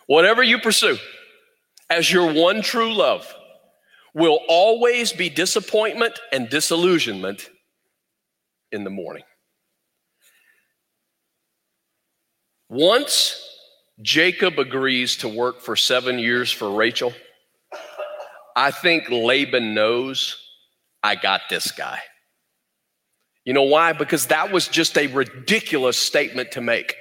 [0.08, 0.98] Whatever you pursue
[1.90, 3.34] as your one true love
[4.14, 7.50] will always be disappointment and disillusionment
[8.72, 9.24] in the morning.
[12.74, 13.40] Once
[14.02, 17.14] Jacob agrees to work for seven years for Rachel,
[18.56, 20.36] I think Laban knows
[21.04, 22.00] I got this guy.
[23.46, 23.94] You know why?
[23.94, 26.96] Because that was just a ridiculous statement to make.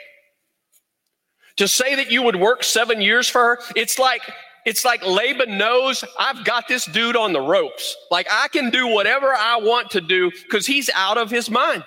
[1.57, 4.31] To say that you would work seven years for her, it's like
[4.67, 7.97] it's like Laban knows I've got this dude on the ropes.
[8.11, 11.83] Like I can do whatever I want to do because he's out of his mind.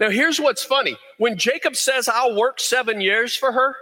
[0.00, 0.96] Now, here's what's funny.
[1.18, 3.76] When Jacob says, I'll work seven years for her,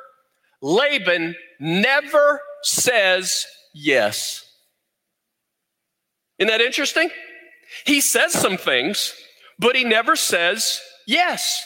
[0.60, 4.44] Laban never says yes.
[6.38, 7.10] Isn't that interesting?
[7.86, 9.14] He says some things,
[9.60, 11.64] but he never says yes.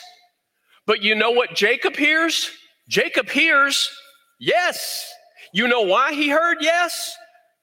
[0.86, 2.50] But you know what Jacob hears?
[2.88, 3.90] Jacob hears
[4.38, 5.10] yes.
[5.54, 7.16] You know why he heard yes?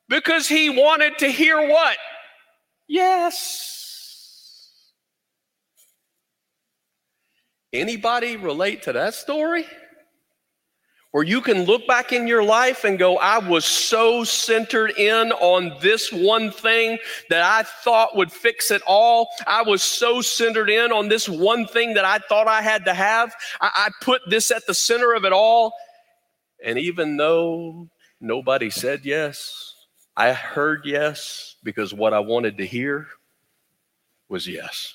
[0.07, 1.97] Because he wanted to hear what?
[2.87, 3.78] Yes.
[7.71, 9.65] Anybody relate to that story?
[11.11, 15.31] Where you can look back in your life and go, I was so centered in
[15.31, 16.99] on this one thing
[17.31, 19.27] that I thought would fix it all.
[19.47, 22.93] I was so centered in on this one thing that I thought I had to
[22.93, 23.33] have.
[23.59, 25.73] I, I put this at the center of it all.
[26.63, 27.89] And even though
[28.21, 29.73] nobody said yes,
[30.15, 33.07] I heard yes because what I wanted to hear
[34.27, 34.93] was yes.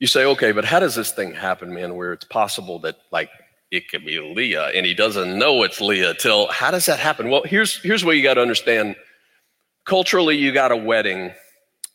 [0.00, 3.30] You say, okay, but how does this thing happen, man, where it's possible that like
[3.70, 7.30] it could be Leah and he doesn't know it's Leah till how does that happen?
[7.30, 8.96] Well, here's here's what you got to understand.
[9.84, 11.32] Culturally, you got a wedding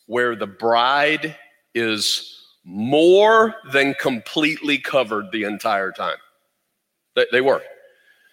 [0.05, 1.35] where the bride
[1.73, 6.17] is more than completely covered the entire time.
[7.15, 7.61] They, they were.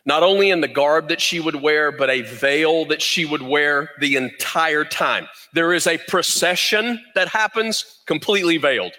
[0.05, 3.43] Not only in the garb that she would wear, but a veil that she would
[3.43, 5.27] wear the entire time.
[5.53, 8.93] There is a procession that happens completely veiled,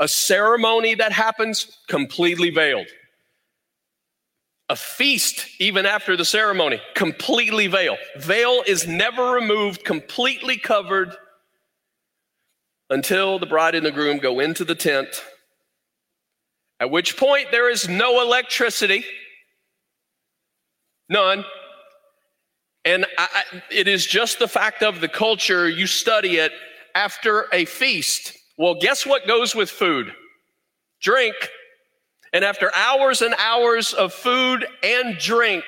[0.00, 2.88] a ceremony that happens completely veiled,
[4.70, 7.98] a feast even after the ceremony, completely veiled.
[8.16, 11.14] Veil is never removed, completely covered
[12.88, 15.22] until the bride and the groom go into the tent,
[16.80, 19.04] at which point there is no electricity,
[21.08, 21.44] none.
[22.86, 26.52] And I, it is just the fact of the culture, you study it
[26.94, 28.39] after a feast.
[28.60, 30.12] Well, guess what goes with food?
[31.00, 31.34] Drink.
[32.34, 35.64] And after hours and hours of food and drink,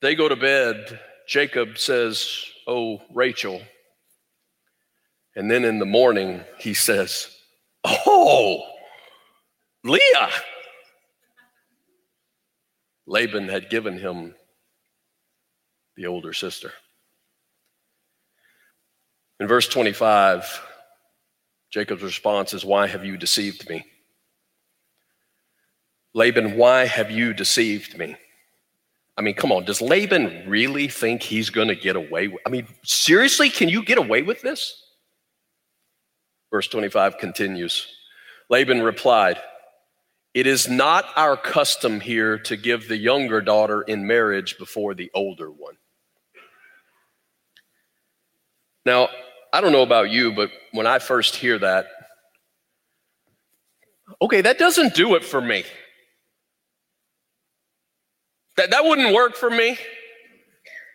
[0.00, 0.98] they go to bed.
[1.28, 3.62] Jacob says, Oh, Rachel.
[5.36, 7.28] And then in the morning, he says,
[7.84, 8.64] Oh,
[9.84, 10.30] Leah.
[13.06, 14.34] Laban had given him
[15.94, 16.72] the older sister.
[19.42, 20.62] In verse 25,
[21.68, 23.84] Jacob's response is, Why have you deceived me?
[26.14, 28.14] Laban, why have you deceived me?
[29.18, 32.50] I mean, come on, does Laban really think he's going to get away with I
[32.50, 34.80] mean, seriously, can you get away with this?
[36.52, 37.88] Verse 25 continues.
[38.48, 39.38] Laban replied,
[40.34, 45.10] It is not our custom here to give the younger daughter in marriage before the
[45.14, 45.78] older one.
[48.86, 49.08] Now,
[49.52, 51.86] I don't know about you, but when I first hear that,
[54.20, 55.64] okay, that doesn't do it for me.
[58.56, 59.78] That, that wouldn't work for me.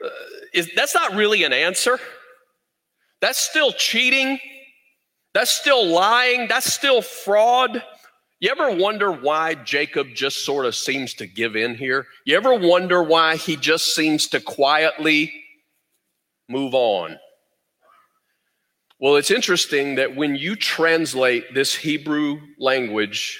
[0.03, 0.09] Uh,
[0.53, 1.99] is, that's not really an answer.
[3.21, 4.39] That's still cheating.
[5.33, 6.47] That's still lying.
[6.47, 7.83] That's still fraud.
[8.39, 12.05] You ever wonder why Jacob just sort of seems to give in here?
[12.25, 15.33] You ever wonder why he just seems to quietly
[16.47, 17.17] move on?
[18.99, 23.39] Well, it's interesting that when you translate this Hebrew language,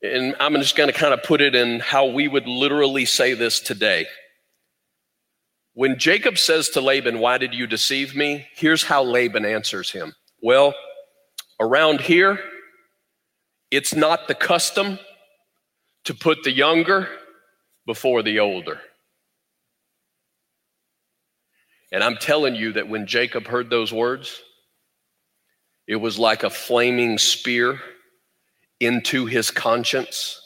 [0.00, 3.34] and I'm just going to kind of put it in how we would literally say
[3.34, 4.06] this today.
[5.74, 8.46] When Jacob says to Laban, Why did you deceive me?
[8.54, 10.14] Here's how Laban answers him.
[10.40, 10.72] Well,
[11.58, 12.38] around here,
[13.72, 15.00] it's not the custom
[16.04, 17.08] to put the younger
[17.86, 18.80] before the older.
[21.92, 24.40] And I'm telling you that when Jacob heard those words,
[25.90, 27.80] it was like a flaming spear
[28.78, 30.40] into his conscience.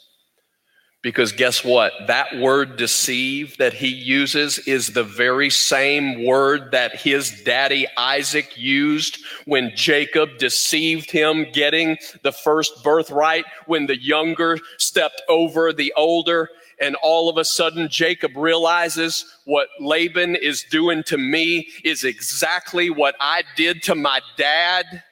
[1.03, 1.93] Because guess what?
[2.07, 8.57] That word deceive that he uses is the very same word that his daddy Isaac
[8.57, 15.93] used when Jacob deceived him getting the first birthright, when the younger stepped over the
[15.95, 16.49] older.
[16.81, 22.89] And all of a sudden, Jacob realizes what Laban is doing to me is exactly
[22.89, 25.03] what I did to my dad.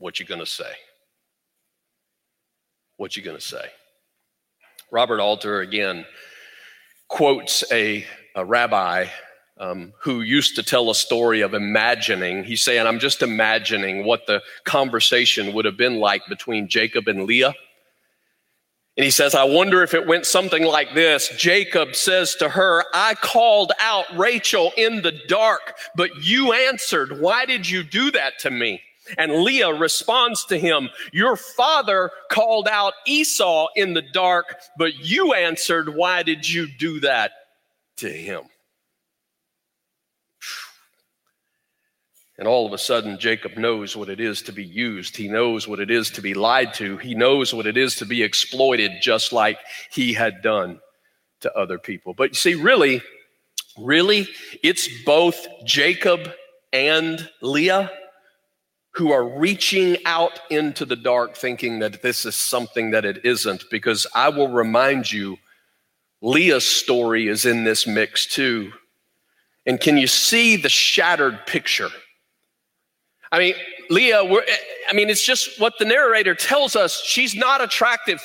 [0.00, 0.72] What you gonna say?
[3.00, 3.64] what you going to say?
[4.90, 6.04] Robert Alter again
[7.08, 8.04] quotes a,
[8.36, 9.06] a rabbi
[9.58, 12.44] um, who used to tell a story of imagining.
[12.44, 17.24] He's saying, I'm just imagining what the conversation would have been like between Jacob and
[17.24, 17.54] Leah.
[18.98, 21.30] And he says, I wonder if it went something like this.
[21.38, 27.18] Jacob says to her, I called out Rachel in the dark, but you answered.
[27.18, 28.82] Why did you do that to me?
[29.18, 35.34] And Leah responds to him, Your father called out Esau in the dark, but you
[35.34, 37.32] answered, Why did you do that
[37.98, 38.42] to him?
[42.40, 45.14] And all of a sudden, Jacob knows what it is to be used.
[45.14, 46.96] He knows what it is to be lied to.
[46.96, 49.58] He knows what it is to be exploited, just like
[49.92, 50.80] he had done
[51.40, 52.14] to other people.
[52.14, 53.02] But you see, really,
[53.78, 54.26] really,
[54.62, 56.32] it's both Jacob
[56.72, 57.90] and Leah
[58.92, 63.64] who are reaching out into the dark thinking that this is something that it isn't,
[63.70, 65.38] because I will remind you,
[66.22, 68.72] Leah's story is in this mix too.
[69.64, 71.90] And can you see the shattered picture?
[73.32, 73.54] I mean,
[73.90, 77.00] Leah, I mean, it's just what the narrator tells us.
[77.04, 78.20] She's not attractive.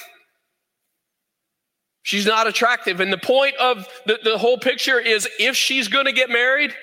[2.02, 3.00] She's not attractive.
[3.00, 6.74] And the point of the, the whole picture is if she's going to get married,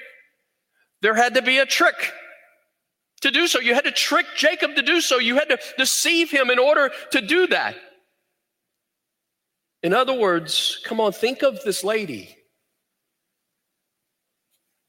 [1.00, 2.12] there had to be a trick
[3.22, 3.60] to do so.
[3.60, 5.18] You had to trick Jacob to do so.
[5.18, 7.76] You had to deceive him in order to do that.
[9.82, 12.36] In other words, come on, think of this lady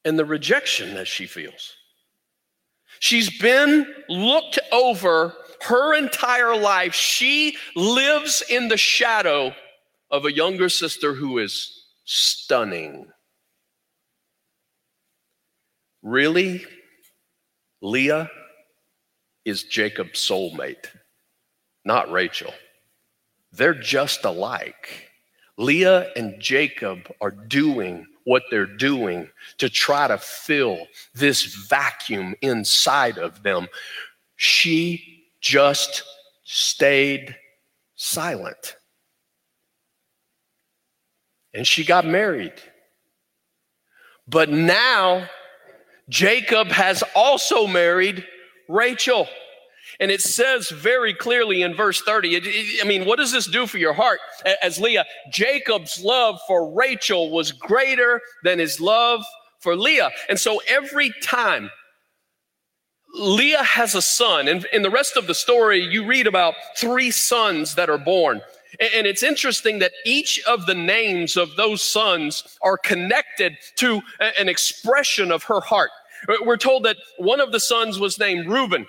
[0.05, 1.73] and the rejection that she feels.
[2.99, 6.93] She's been looked over her entire life.
[6.93, 9.53] She lives in the shadow
[10.11, 13.07] of a younger sister who is stunning.
[16.01, 16.65] Really?
[17.83, 18.31] Leah
[19.43, 20.85] is Jacob's soulmate,
[21.83, 22.53] not Rachel.
[23.51, 25.11] They're just alike.
[25.57, 33.17] Leah and Jacob are doing what they're doing to try to fill this vacuum inside
[33.17, 33.67] of them.
[34.37, 36.03] She just
[36.45, 37.35] stayed
[37.95, 38.77] silent.
[41.53, 42.53] And she got married.
[44.25, 45.27] But now
[46.09, 48.25] Jacob has also married
[48.67, 49.27] Rachel.
[49.99, 53.47] And it says very clearly in verse 30, it, it, I mean, what does this
[53.47, 54.19] do for your heart?
[54.61, 59.23] As Leah, Jacob's love for Rachel was greater than his love
[59.59, 60.09] for Leah.
[60.29, 61.69] And so every time
[63.13, 67.11] Leah has a son, and in the rest of the story, you read about three
[67.11, 68.41] sons that are born.
[68.79, 74.01] And it's interesting that each of the names of those sons are connected to
[74.39, 75.91] an expression of her heart.
[76.43, 78.87] We're told that one of the sons was named Reuben.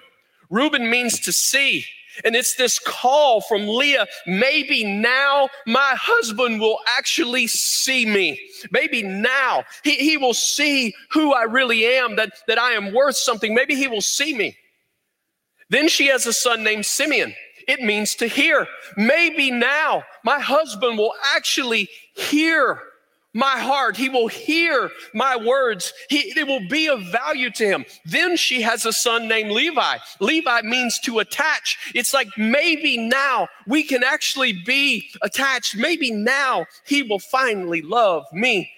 [0.51, 1.85] Reuben means to see.
[2.24, 4.07] And it's this call from Leah.
[4.26, 8.41] Maybe now my husband will actually see me.
[8.70, 13.16] Maybe now he, he will see who I really am, that, that I am worth
[13.16, 13.53] something.
[13.53, 14.57] Maybe he will see me.
[15.70, 17.35] Then she has a son named Simeon.
[17.67, 18.67] It means to hear.
[18.97, 22.81] Maybe now my husband will actually hear
[23.35, 23.97] my heart.
[23.97, 25.93] He will hear my words.
[26.09, 27.85] He, it will be of value to him.
[28.05, 29.99] Then she has a son named Levi.
[30.21, 31.93] Levi means to attach.
[31.95, 35.77] It's like maybe now we can actually be attached.
[35.77, 38.71] Maybe now he will finally love me.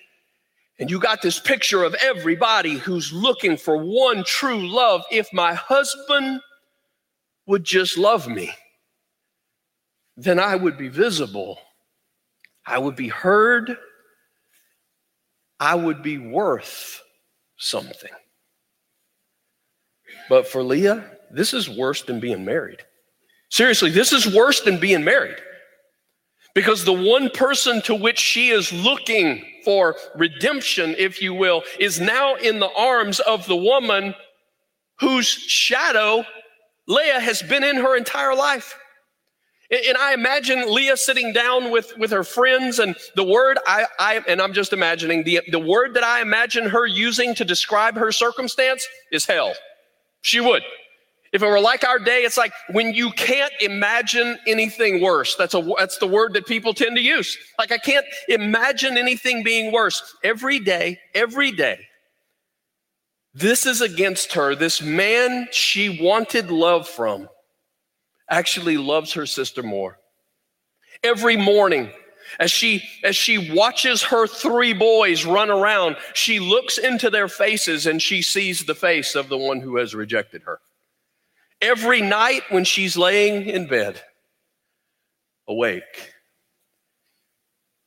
[0.79, 5.05] And you got this picture of everybody who's looking for one true love.
[5.11, 6.41] If my husband
[7.47, 8.53] would just love me
[10.17, 11.59] then I would be visible.
[12.67, 13.77] I would be heard.
[15.61, 17.03] I would be worth
[17.57, 18.11] something.
[20.29, 22.81] But for Leah, this is worse than being married.
[23.51, 25.37] Seriously, this is worse than being married.
[26.55, 32.01] Because the one person to which she is looking for redemption, if you will, is
[32.01, 34.15] now in the arms of the woman
[34.99, 36.25] whose shadow
[36.89, 38.79] Leah has been in her entire life.
[39.71, 44.23] And I imagine Leah sitting down with, with her friends, and the word I, I
[44.29, 48.13] and I'm just imagining the, the word that I imagine her using to describe her
[48.13, 49.55] circumstance is hell.
[50.23, 50.63] She would.
[51.33, 55.35] If it were like our day, it's like when you can't imagine anything worse.
[55.35, 57.37] That's a that's the word that people tend to use.
[57.59, 60.15] Like I can't imagine anything being worse.
[60.23, 61.81] Every day, every day.
[63.35, 64.55] This is against her.
[64.55, 67.29] This man she wanted love from
[68.29, 69.99] actually loves her sister more.
[71.03, 71.91] Every morning,
[72.39, 77.87] as she as she watches her three boys run around, she looks into their faces
[77.87, 80.61] and she sees the face of the one who has rejected her.
[81.61, 84.03] Every night when she's laying in bed,
[85.49, 86.13] awake,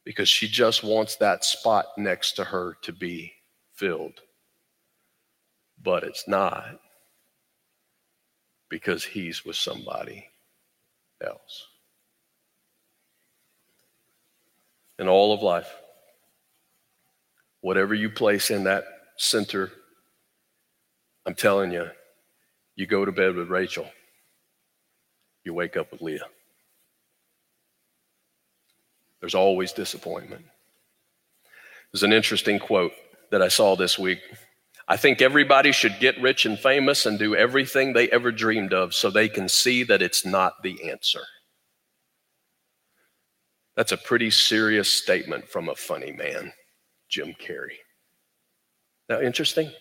[0.06, 3.34] because she just wants that spot next to her to be
[3.74, 4.22] filled.
[5.82, 6.80] But it's not
[8.70, 10.28] because he's with somebody
[11.26, 11.67] else.
[14.97, 15.74] In all of life,
[17.61, 18.84] whatever you place in that
[19.17, 19.72] center,
[21.26, 21.89] I'm telling you,
[22.76, 23.88] you go to bed with Rachel,
[25.43, 26.28] you wake up with Leah.
[29.20, 30.45] There's always disappointment.
[31.91, 32.93] There's an interesting quote
[33.32, 34.20] that I saw this week
[34.92, 38.96] I think everybody should get rich and famous and do everything they ever dreamed of
[38.96, 41.22] so they can see that it's not the answer.
[43.76, 46.52] That's a pretty serious statement from a funny man,
[47.08, 47.78] Jim Carrey.
[49.08, 49.72] Now, interesting?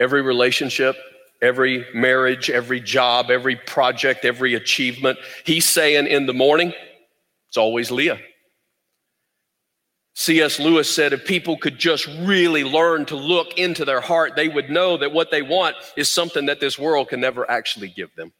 [0.00, 0.96] Every relationship,
[1.42, 6.72] every marriage, every job, every project, every achievement, he's saying in the morning,
[7.48, 8.18] it's always Leah.
[10.14, 10.58] C.S.
[10.58, 14.68] Lewis said if people could just really learn to look into their heart, they would
[14.68, 18.32] know that what they want is something that this world can never actually give them.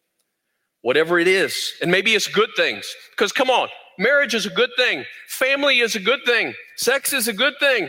[0.82, 1.72] Whatever it is.
[1.80, 2.86] And maybe it's good things.
[3.10, 3.68] Because come on,
[3.98, 5.04] marriage is a good thing.
[5.28, 6.54] Family is a good thing.
[6.76, 7.88] Sex is a good thing.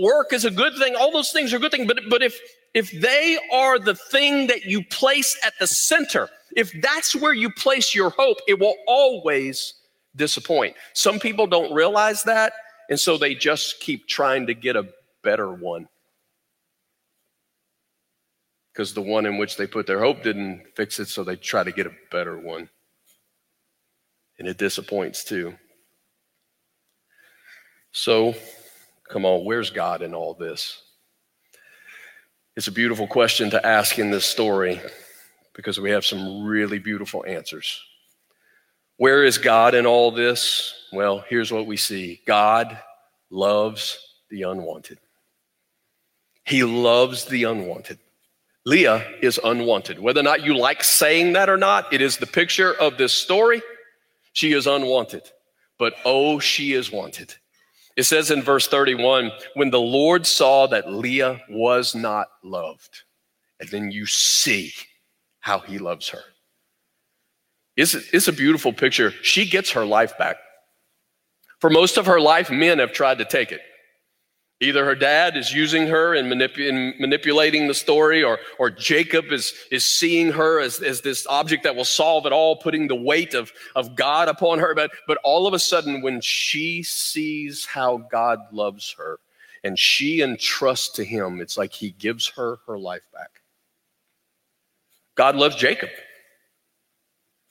[0.00, 0.94] Work is a good thing.
[0.96, 1.86] All those things are good things.
[1.86, 2.38] But, but if,
[2.74, 7.50] if they are the thing that you place at the center, if that's where you
[7.50, 9.74] place your hope, it will always
[10.16, 10.74] disappoint.
[10.94, 12.52] Some people don't realize that
[12.88, 14.88] and so they just keep trying to get a
[15.22, 15.88] better one.
[18.72, 21.64] Because the one in which they put their hope didn't fix it, so they try
[21.64, 22.68] to get a better one.
[24.38, 25.54] And it disappoints too.
[27.92, 28.34] So,
[29.08, 30.82] come on, where's God in all this?
[32.54, 34.80] It's a beautiful question to ask in this story
[35.54, 37.82] because we have some really beautiful answers.
[38.98, 40.74] Where is God in all this?
[40.92, 42.78] Well, here's what we see God
[43.30, 43.98] loves
[44.30, 44.98] the unwanted.
[46.44, 47.98] He loves the unwanted.
[48.64, 49.98] Leah is unwanted.
[49.98, 53.12] Whether or not you like saying that or not, it is the picture of this
[53.12, 53.62] story.
[54.32, 55.22] She is unwanted,
[55.78, 57.34] but oh, she is wanted.
[57.96, 63.04] It says in verse 31 when the Lord saw that Leah was not loved,
[63.60, 64.72] and then you see
[65.40, 66.22] how he loves her.
[67.76, 69.10] It's, it's a beautiful picture.
[69.22, 70.36] She gets her life back.
[71.60, 73.60] For most of her life, men have tried to take it.
[74.60, 79.52] Either her dad is using her and, manip- manipulating the story, or, or Jacob is,
[79.70, 83.34] is seeing her as, as this object that will solve it all, putting the weight
[83.34, 84.74] of, of God upon her.
[84.74, 89.18] But, but all of a sudden, when she sees how God loves her
[89.62, 93.42] and she entrusts to him, it's like he gives her her life back.
[95.16, 95.90] God loves Jacob.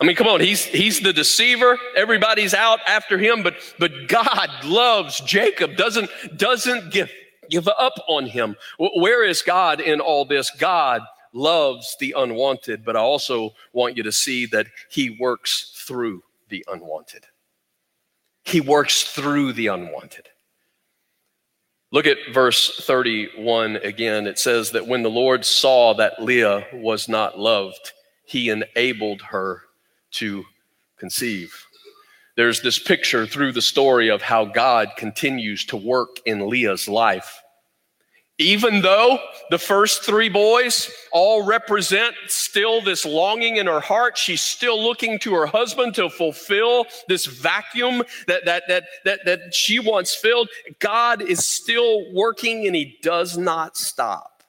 [0.05, 1.79] I mean, come on, he's, he's the deceiver.
[1.95, 7.11] Everybody's out after him, but, but God loves Jacob, doesn't, doesn't give,
[7.49, 8.55] give up on him.
[8.77, 10.51] Where is God in all this?
[10.59, 11.01] God
[11.33, 16.63] loves the unwanted, but I also want you to see that he works through the
[16.71, 17.25] unwanted.
[18.43, 20.29] He works through the unwanted.
[21.91, 24.27] Look at verse 31 again.
[24.27, 27.93] It says that when the Lord saw that Leah was not loved,
[28.23, 29.63] he enabled her
[30.15, 30.45] to
[30.97, 31.53] conceive.
[32.35, 37.41] There's this picture through the story of how God continues to work in Leah's life.
[38.37, 39.17] Even though
[39.49, 45.17] the first three boys all represent still this longing in her heart, she's still looking
[45.19, 50.49] to her husband to fulfill this vacuum that, that, that, that, that she wants filled.
[50.79, 54.43] God is still working and he does not stop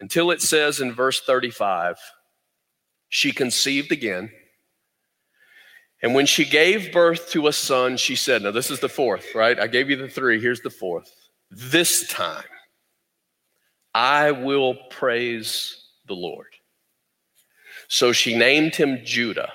[0.00, 1.98] until it says in verse 35
[3.08, 4.30] she conceived again.
[6.02, 9.34] And when she gave birth to a son, she said, Now, this is the fourth,
[9.34, 9.58] right?
[9.58, 10.40] I gave you the three.
[10.40, 11.12] Here's the fourth.
[11.50, 12.44] This time
[13.94, 16.46] I will praise the Lord.
[17.88, 19.52] So she named him Judah,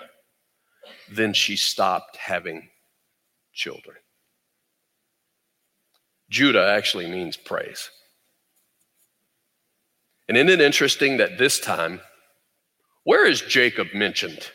[1.10, 2.70] then she stopped having
[3.54, 3.95] children.
[6.30, 7.91] Judah actually means praise.
[10.28, 12.01] And isn't it interesting that this time,
[13.04, 14.49] where is Jacob mentioned?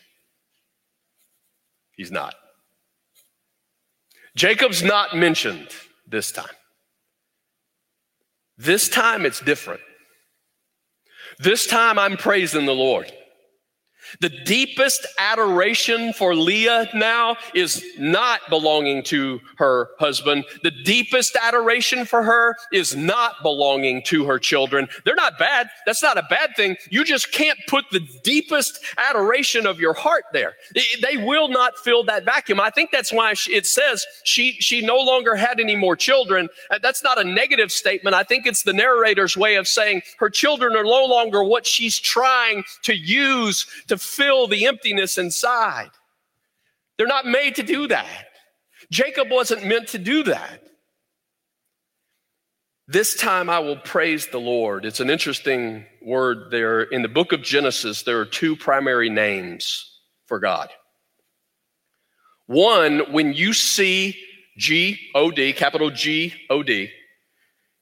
[1.96, 2.34] He's not.
[4.36, 5.68] Jacob's not mentioned
[6.06, 6.46] this time.
[8.56, 9.80] This time it's different.
[11.38, 13.12] This time I'm praising the Lord.
[14.20, 20.44] The deepest adoration for Leah now is not belonging to her husband.
[20.62, 24.88] The deepest adoration for her is not belonging to her children.
[25.04, 25.68] They're not bad.
[25.86, 26.76] That's not a bad thing.
[26.90, 30.54] You just can't put the deepest adoration of your heart there.
[30.74, 32.60] They will not fill that vacuum.
[32.60, 36.48] I think that's why it says she, she no longer had any more children.
[36.70, 38.14] Uh, that's not a negative statement.
[38.14, 41.98] I think it's the narrator's way of saying her children are no longer what she's
[41.98, 43.66] trying to use
[43.98, 45.90] fill the emptiness inside.
[46.96, 48.26] They're not made to do that.
[48.90, 50.62] Jacob wasn't meant to do that.
[52.86, 54.86] This time I will praise the Lord.
[54.86, 56.82] It's an interesting word there.
[56.82, 60.70] In the book of Genesis, there are two primary names for God.
[62.46, 64.16] One, when you see
[64.56, 66.90] G O D, capital G O D,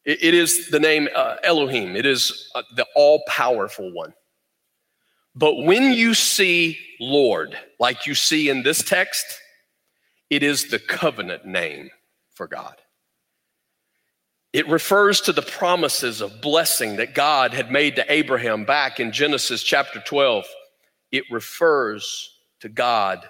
[0.05, 1.97] it is the name uh, Elohim.
[1.97, 4.13] It is uh, the all powerful one.
[5.37, 9.27] But when you see Lord, like you see in this text,
[10.31, 11.91] it is the covenant name
[12.35, 12.77] for God.
[14.53, 19.13] It refers to the promises of blessing that God had made to Abraham back in
[19.13, 20.47] Genesis chapter 12.
[21.13, 22.31] It refers
[22.61, 23.29] to God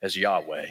[0.00, 0.66] as Yahweh.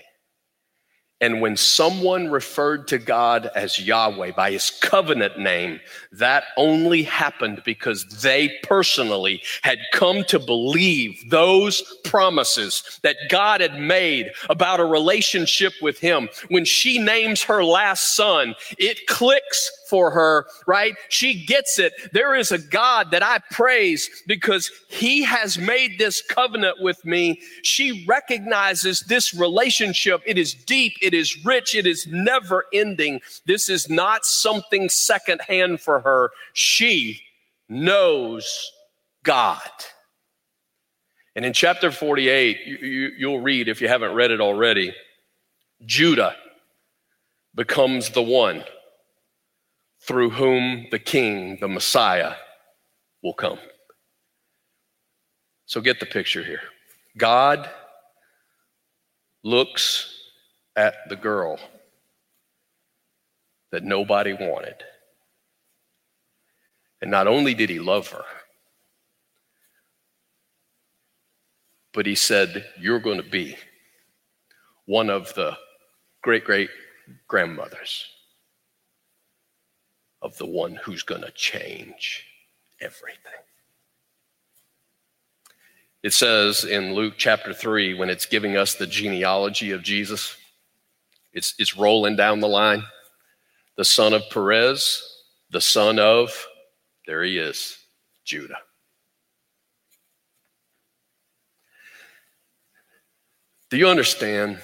[1.20, 5.80] And when someone referred to God as Yahweh by his covenant name,
[6.12, 13.80] that only happened because they personally had come to believe those promises that God had
[13.80, 16.30] made about a relationship with him.
[16.50, 20.96] When she names her last son, it clicks for her, right?
[21.10, 21.94] She gets it.
[22.14, 27.42] There is a God that I praise because he has made this covenant with me.
[27.64, 30.22] She recognizes this relationship.
[30.26, 30.94] It is deep.
[31.02, 31.76] It is rich.
[31.76, 33.22] It is never ending.
[33.46, 36.32] This is not something secondhand for her.
[36.54, 37.22] She
[37.70, 38.72] knows
[39.24, 39.60] God.
[41.36, 44.92] And in chapter 48, you, will you, read, if you haven't read it already,
[45.86, 46.36] Judah
[47.54, 48.64] becomes the one
[50.08, 52.34] through whom the king, the Messiah,
[53.22, 53.60] will come.
[55.66, 56.62] So get the picture here.
[57.18, 57.70] God
[59.44, 60.14] looks
[60.78, 61.60] at the girl
[63.72, 64.76] that nobody wanted.
[67.02, 68.24] And not only did he love her,
[71.94, 73.58] but he said, You're going to be
[74.86, 75.58] one of the
[76.24, 76.70] great great
[77.28, 78.06] grandmothers
[80.22, 82.26] of the one who's going to change
[82.82, 83.20] everything.
[86.04, 90.38] It says in Luke chapter 3, when it's giving us the genealogy of Jesus,
[91.34, 92.84] it's, it's rolling down the line.
[93.76, 95.04] The son of Perez,
[95.52, 96.48] the son of,
[97.06, 97.78] there he is,
[98.24, 98.58] Judah.
[103.70, 104.60] Do you understand?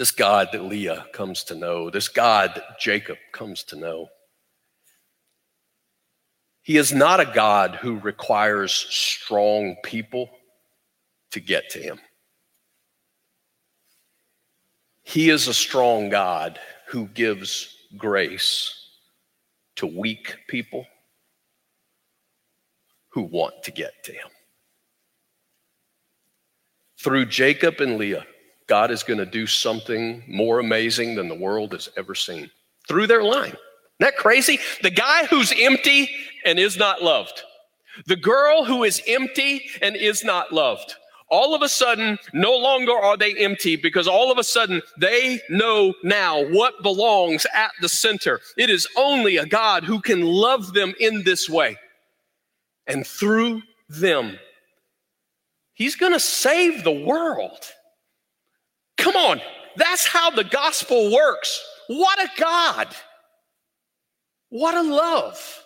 [0.00, 4.08] This God that Leah comes to know, this God that Jacob comes to know.
[6.62, 10.30] He is not a God who requires strong people
[11.32, 12.00] to get to him.
[15.02, 18.72] He is a strong God who gives grace
[19.76, 20.86] to weak people
[23.10, 24.28] who want to get to him.
[26.98, 28.24] Through Jacob and Leah,
[28.70, 32.48] God is going to do something more amazing than the world has ever seen
[32.86, 33.48] through their line.
[33.48, 33.58] Isn't
[33.98, 34.60] that crazy?
[34.84, 36.08] The guy who's empty
[36.44, 37.42] and is not loved.
[38.06, 40.94] The girl who is empty and is not loved.
[41.30, 45.40] All of a sudden, no longer are they empty because all of a sudden they
[45.50, 48.38] know now what belongs at the center.
[48.56, 51.76] It is only a God who can love them in this way.
[52.86, 54.38] And through them,
[55.74, 57.72] He's going to save the world.
[59.00, 59.40] Come on,
[59.76, 61.60] that's how the gospel works.
[61.88, 62.94] What a God!
[64.50, 65.64] What a love!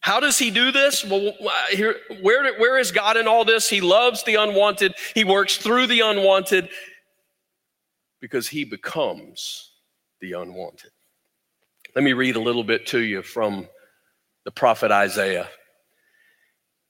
[0.00, 1.04] How does he do this?
[1.04, 1.32] Well,
[1.70, 3.68] here, where, where is God in all this?
[3.68, 4.94] He loves the unwanted.
[5.14, 6.68] He works through the unwanted
[8.20, 9.72] because he becomes
[10.20, 10.90] the unwanted.
[11.94, 13.68] Let me read a little bit to you from
[14.44, 15.48] the prophet Isaiah.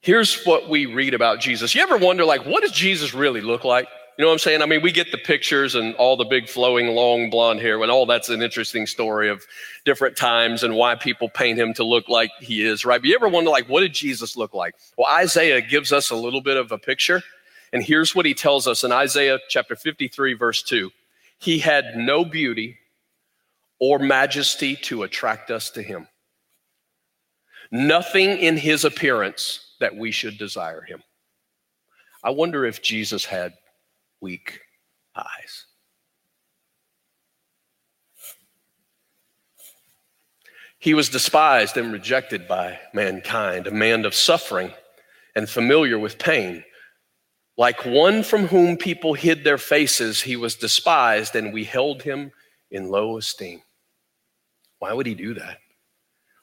[0.01, 1.75] Here's what we read about Jesus.
[1.75, 3.89] You ever wonder, like, what does Jesus really look like?
[4.19, 4.63] You know what I'm saying?
[4.63, 7.89] I mean, we get the pictures and all the big flowing long blonde hair, and
[7.89, 9.47] all that's an interesting story of
[9.85, 13.01] different times and why people paint him to look like he is, right?
[13.01, 14.75] But you ever wonder, like, what did Jesus look like?
[14.97, 17.23] Well, Isaiah gives us a little bit of a picture.
[17.73, 20.91] And here's what he tells us in Isaiah chapter 53, verse 2.
[21.39, 22.77] He had no beauty
[23.79, 26.09] or majesty to attract us to him.
[27.71, 31.05] Nothing in his appearance that we should desire him.
[32.25, 33.53] I wonder if Jesus had
[34.21, 34.61] weak
[35.17, 35.67] eyes.
[40.79, 44.73] He was despised and rejected by mankind, a man of suffering
[45.35, 46.65] and familiar with pain.
[47.57, 52.31] Like one from whom people hid their faces, he was despised, and we held him
[52.71, 53.61] in low esteem.
[54.79, 55.59] Why would he do that?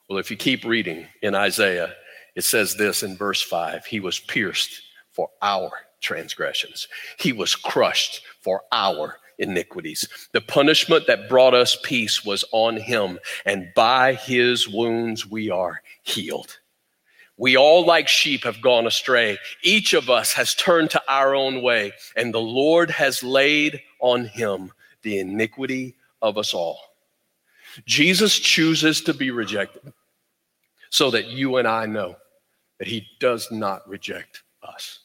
[0.10, 1.96] Well, if you keep reading in Isaiah,
[2.36, 4.82] it says this in verse 5 He was pierced
[5.14, 5.72] for our
[6.02, 6.88] transgressions,
[7.18, 10.08] He was crushed for our iniquities.
[10.32, 15.82] The punishment that brought us peace was on Him, and by His wounds we are
[16.04, 16.60] healed.
[17.38, 19.38] We all, like sheep, have gone astray.
[19.62, 24.26] Each of us has turned to our own way, and the Lord has laid on
[24.26, 24.72] Him
[25.02, 26.80] the iniquity of us all.
[27.86, 29.92] Jesus chooses to be rejected
[30.90, 32.16] so that you and I know
[32.80, 35.00] that he does not reject us.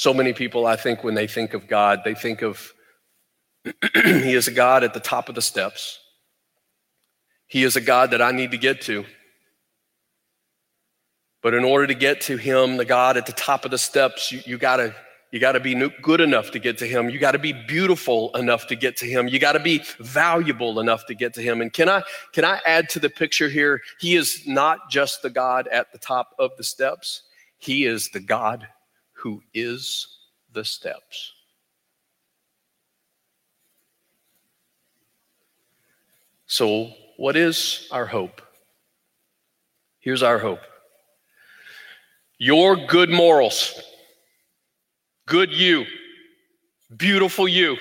[0.00, 2.72] So many people, I think, when they think of God, they think of
[3.94, 5.98] he is a God at the top of the steps.
[7.48, 9.04] He is a God that I need to get to.
[11.42, 14.32] But in order to get to him, the God at the top of the steps,
[14.32, 14.94] you, you got to
[15.32, 17.10] you got to be good enough to get to him.
[17.10, 19.28] You got to be beautiful enough to get to him.
[19.28, 21.60] You got to be valuable enough to get to him.
[21.60, 23.82] And can I can I add to the picture here?
[23.98, 27.24] He is not just the God at the top of the steps.
[27.58, 28.66] He is the God
[29.20, 30.18] who is
[30.52, 31.32] the steps.
[36.46, 38.42] So, what is our hope?
[40.00, 40.60] Here's our hope.
[42.38, 43.80] Your good morals
[45.30, 45.86] good you,
[46.94, 47.78] beautiful you,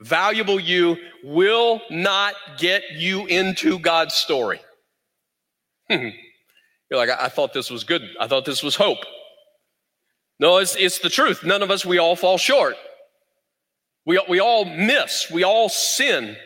[0.00, 4.60] valuable you will not get you into God's story.
[5.90, 6.12] You're
[6.92, 8.02] like, I-, I thought this was good.
[8.20, 9.04] I thought this was hope.
[10.40, 11.44] No, it's, it's the truth.
[11.44, 12.76] None of us, we all fall short.
[14.06, 15.30] We, we all miss.
[15.30, 16.36] We all sin.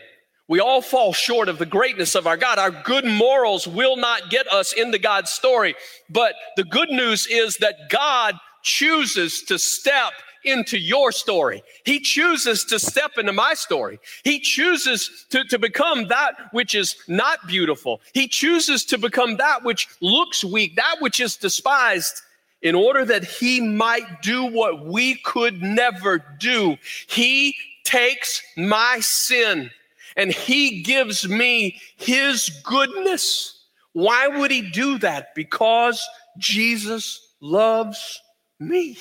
[0.49, 2.59] We all fall short of the greatness of our God.
[2.59, 5.75] Our good morals will not get us into God's story.
[6.09, 10.13] But the good news is that God chooses to step
[10.45, 11.63] into your story.
[11.85, 13.99] He chooses to step into my story.
[14.25, 18.01] He chooses to, to become that which is not beautiful.
[18.15, 22.23] He chooses to become that which looks weak, that which is despised,
[22.63, 26.77] in order that he might do what we could never do.
[27.09, 27.55] He
[27.85, 29.71] takes my sin
[30.17, 33.65] and he gives me his goodness.
[33.93, 35.35] Why would he do that?
[35.35, 36.03] Because
[36.39, 38.21] Jesus loves
[38.59, 38.97] me.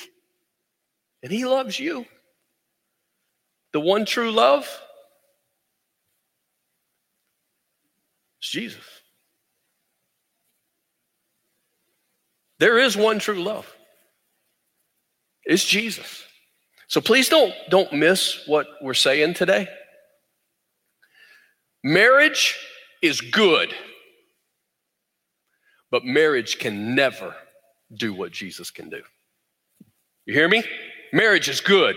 [1.23, 2.05] And He loves you.
[3.73, 4.63] The one true love
[8.41, 8.96] is Jesus.
[12.59, 13.71] There is one true love.
[15.43, 16.23] It's Jesus.
[16.87, 19.67] So please don't, don't miss what we're saying today.
[21.83, 22.57] Marriage
[23.01, 23.73] is good,
[25.91, 27.35] but marriage can never
[27.93, 29.01] do what Jesus can do.
[30.25, 30.63] You hear me?
[31.13, 31.95] Marriage is good,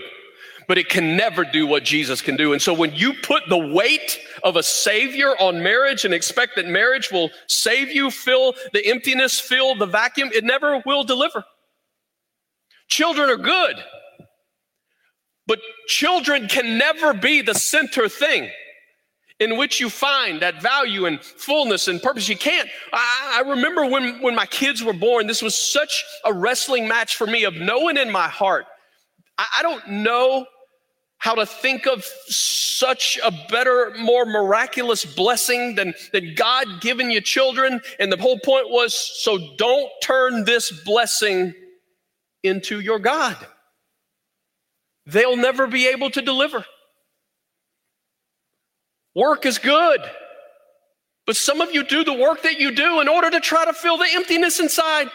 [0.71, 2.53] but it can never do what Jesus can do.
[2.53, 6.65] And so when you put the weight of a savior on marriage and expect that
[6.65, 11.43] marriage will save you, fill the emptiness, fill the vacuum, it never will deliver.
[12.87, 13.83] Children are good,
[15.45, 18.49] but children can never be the center thing
[19.41, 22.29] in which you find that value and fullness and purpose.
[22.29, 22.69] You can't.
[22.93, 27.17] I, I, remember when, when my kids were born, this was such a wrestling match
[27.17, 28.67] for me of knowing in my heart.
[29.37, 30.45] I, I don't know
[31.21, 37.21] how to think of such a better, more miraculous blessing than, than God giving you
[37.21, 37.79] children.
[37.99, 41.53] And the whole point was so don't turn this blessing
[42.41, 43.37] into your God.
[45.05, 46.65] They'll never be able to deliver.
[49.13, 50.01] Work is good.
[51.27, 53.73] But some of you do the work that you do in order to try to
[53.73, 55.07] fill the emptiness inside.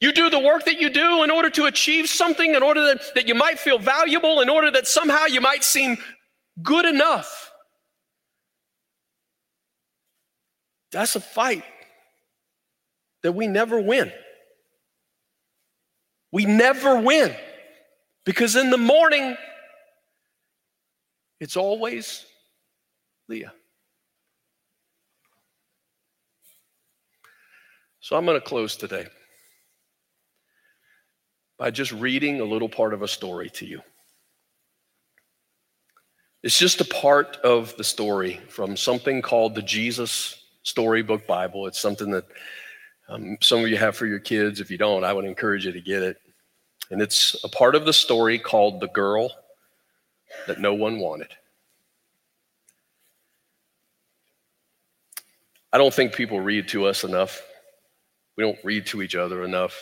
[0.00, 3.02] You do the work that you do in order to achieve something, in order that,
[3.16, 5.98] that you might feel valuable, in order that somehow you might seem
[6.62, 7.50] good enough.
[10.92, 11.64] That's a fight
[13.22, 14.12] that we never win.
[16.30, 17.34] We never win.
[18.24, 19.36] Because in the morning,
[21.40, 22.24] it's always
[23.28, 23.52] Leah.
[28.00, 29.08] So I'm going to close today
[31.58, 33.82] by just reading a little part of a story to you.
[36.44, 41.66] It's just a part of the story from something called the Jesus Storybook Bible.
[41.66, 42.26] It's something that
[43.08, 44.60] um, some of you have for your kids.
[44.60, 46.18] If you don't, I would encourage you to get it.
[46.90, 49.32] And it's a part of the story called The Girl
[50.46, 51.34] That No One Wanted.
[55.72, 57.42] I don't think people read to us enough.
[58.36, 59.76] We don't read to each other enough.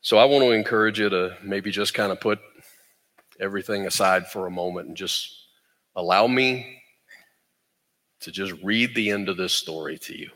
[0.00, 2.38] So I want to encourage you to maybe just kind of put
[3.40, 5.48] everything aside for a moment and just
[5.96, 6.82] allow me
[8.20, 10.30] to just read the end of this story to you.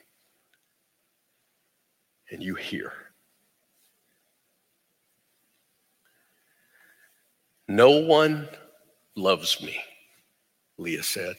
[2.31, 2.93] And you hear.
[7.69, 8.49] No one
[9.15, 9.81] loves me,
[10.79, 11.37] Leah said.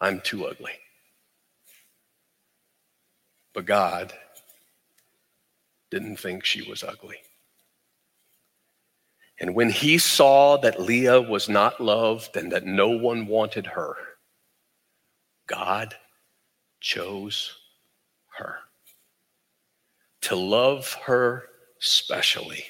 [0.00, 0.72] I'm too ugly.
[3.54, 4.12] But God
[5.90, 7.18] didn't think she was ugly.
[9.38, 13.96] And when he saw that Leah was not loved and that no one wanted her,
[15.46, 15.94] God
[16.80, 17.54] chose
[18.38, 18.56] her
[20.22, 21.44] to love her
[21.78, 22.64] specially,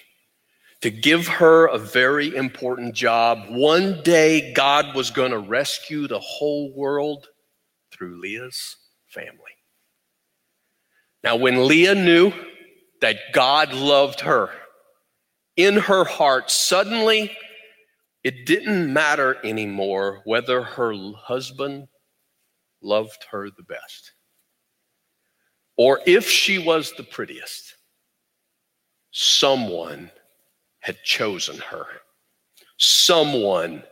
[0.81, 3.47] to give her a very important job.
[3.49, 7.29] One day, God was going to rescue the whole world
[7.93, 8.77] through Leah's
[9.07, 9.33] family.
[11.25, 12.33] Now, when Leah knew
[13.07, 14.51] that God loved her,
[15.57, 17.31] in her heart, suddenly
[18.25, 21.87] it didn't matter anymore whether her husband
[22.83, 24.11] loved her the best
[25.77, 27.77] or if she was the prettiest.
[29.13, 30.11] Someone
[30.81, 31.87] had chosen her.
[32.77, 33.85] Someone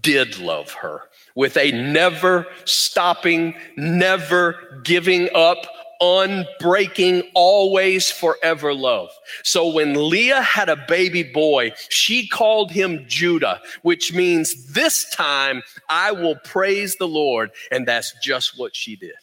[0.00, 1.02] did love her
[1.34, 5.58] with a never stopping, never giving up
[6.00, 9.10] unbreaking, always forever love.
[9.44, 15.62] So when Leah had a baby boy, she called him Judah, which means this time
[15.88, 17.50] I will praise the Lord.
[17.70, 19.14] And that's just what she did.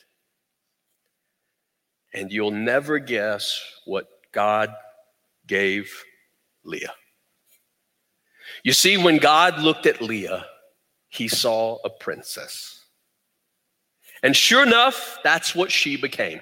[2.13, 4.73] And you'll never guess what God
[5.45, 6.03] gave
[6.63, 6.93] Leah.
[8.63, 10.45] You see, when God looked at Leah,
[11.09, 12.85] he saw a princess.
[14.23, 16.41] And sure enough, that's what she became.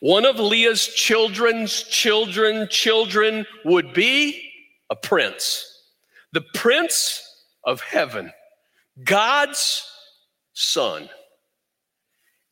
[0.00, 4.50] One of Leah's children's children, children would be
[4.90, 5.84] a prince,
[6.32, 7.22] the prince
[7.64, 8.32] of heaven,
[9.04, 9.86] God's
[10.54, 11.08] son.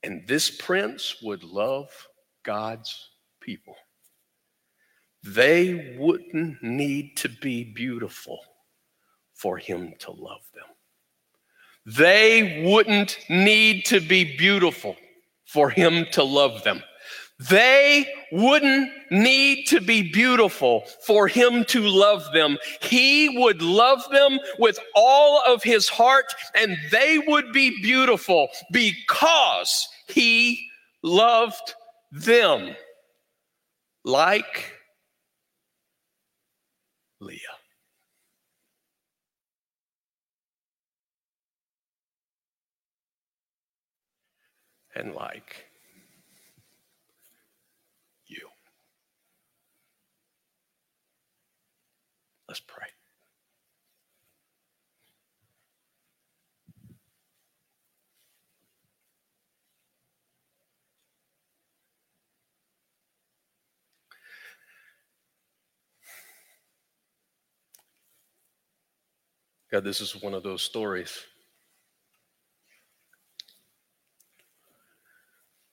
[0.03, 1.91] And this prince would love
[2.43, 3.11] God's
[3.41, 3.77] people.
[5.23, 8.41] They wouldn't need to be beautiful
[9.35, 10.65] for him to love them.
[11.87, 14.97] They wouldn't need to be beautiful
[15.45, 16.83] for him to love them.
[17.49, 22.59] They wouldn't need to be beautiful for him to love them.
[22.83, 29.89] He would love them with all of his heart, and they would be beautiful because
[30.07, 30.69] he
[31.03, 31.75] loved
[32.13, 32.77] them
[34.05, 34.73] like
[37.21, 37.39] Leah.
[44.95, 45.70] And like
[52.51, 52.89] Let's pray.
[69.71, 71.21] God, this is one of those stories.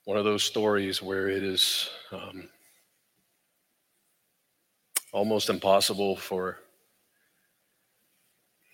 [0.06, 2.48] One of those stories where it is um,
[5.12, 6.60] almost impossible for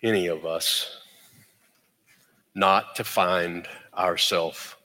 [0.03, 0.99] any of us
[2.53, 3.67] not to find
[3.97, 4.75] ourselves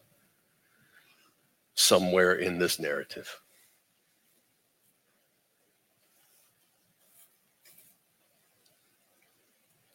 [1.75, 3.41] somewhere in this narrative.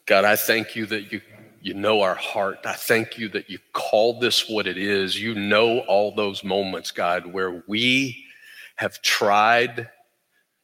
[0.06, 1.22] God, I thank you that you,
[1.62, 2.60] you know our heart.
[2.66, 5.20] I thank you that you call this what it is.
[5.20, 8.26] You know all those moments, God, where we
[8.76, 9.90] have tried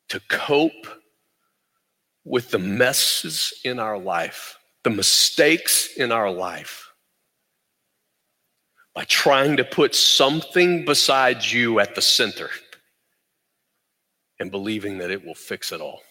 [0.10, 0.88] to cope
[2.26, 6.91] with the messes in our life, the mistakes in our life,
[8.94, 12.50] by trying to put something besides you at the center
[14.40, 16.02] and believing that it will fix it all.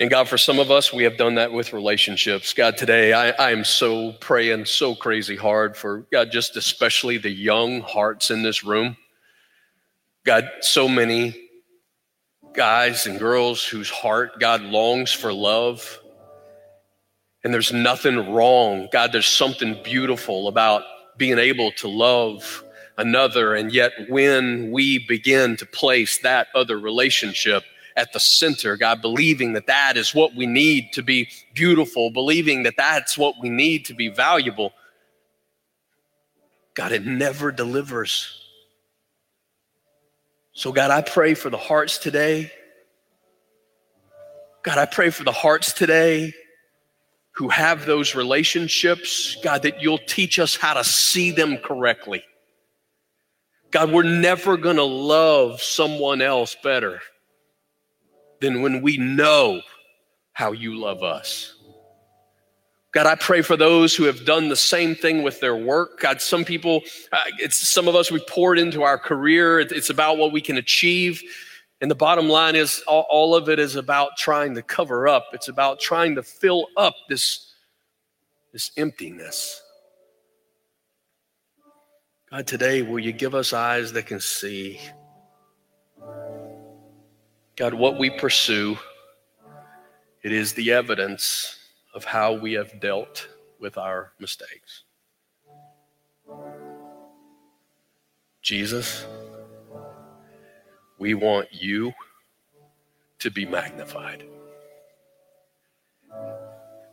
[0.00, 2.52] And God, for some of us, we have done that with relationships.
[2.54, 7.30] God, today I, I am so praying so crazy hard for God, just especially the
[7.30, 8.96] young hearts in this room.
[10.24, 11.41] God, so many
[12.54, 16.00] guys and girls whose heart God longs for love.
[17.44, 18.88] And there's nothing wrong.
[18.92, 20.82] God, there's something beautiful about
[21.16, 22.64] being able to love
[22.98, 23.54] another.
[23.54, 27.64] And yet, when we begin to place that other relationship
[27.96, 32.62] at the center, God, believing that that is what we need to be beautiful, believing
[32.62, 34.72] that that's what we need to be valuable,
[36.74, 38.41] God, it never delivers.
[40.54, 42.52] So, God, I pray for the hearts today.
[44.62, 46.34] God, I pray for the hearts today
[47.32, 52.22] who have those relationships, God, that you'll teach us how to see them correctly.
[53.70, 57.00] God, we're never going to love someone else better
[58.40, 59.62] than when we know
[60.34, 61.54] how you love us.
[62.92, 65.98] God, I pray for those who have done the same thing with their work.
[66.00, 69.60] God, some people, uh, it's some of us, we poured into our career.
[69.60, 71.22] It's about what we can achieve.
[71.80, 75.28] And the bottom line is all, all of it is about trying to cover up.
[75.32, 77.54] It's about trying to fill up this,
[78.52, 79.62] this emptiness.
[82.30, 84.78] God, today, will you give us eyes that can see?
[87.56, 88.76] God, what we pursue,
[90.22, 91.58] it is the evidence
[91.94, 93.28] of how we have dealt
[93.60, 94.84] with our mistakes.
[98.42, 99.06] Jesus,
[100.98, 101.92] we want you
[103.20, 104.24] to be magnified.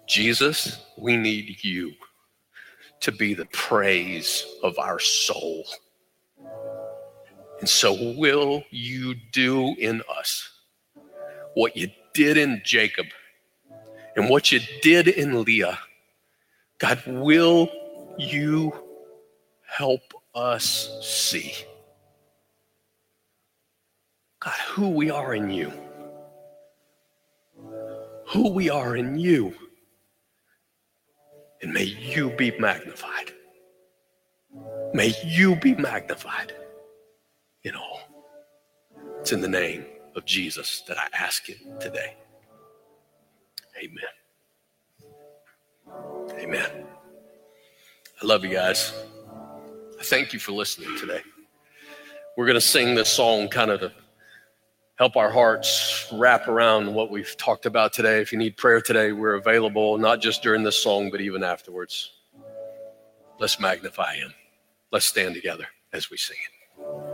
[0.07, 1.93] Jesus, we need you
[3.01, 5.65] to be the praise of our soul.
[7.59, 10.49] And so, will you do in us
[11.55, 13.07] what you did in Jacob
[14.15, 15.79] and what you did in Leah.
[16.79, 17.69] God, will
[18.17, 18.73] you
[19.67, 20.01] help
[20.33, 21.53] us see?
[24.39, 25.71] God, who we are in you.
[28.27, 29.53] Who we are in you.
[31.61, 33.33] And may you be magnified.
[34.93, 36.53] May you be magnified
[37.63, 38.01] in all.
[39.19, 42.15] It's in the name of Jesus that I ask it today.
[43.79, 44.03] Amen.
[46.39, 46.85] Amen.
[48.21, 48.93] I love you guys.
[49.99, 51.21] I thank you for listening today.
[52.35, 53.91] We're going to sing this song kind of to
[54.97, 58.21] help our hearts wrap around what we've talked about today.
[58.21, 62.11] If you need prayer today, we're available, not just during this song, but even afterwards.
[63.39, 64.33] Let's magnify Him.
[64.91, 67.08] Let's stand together as we sing it.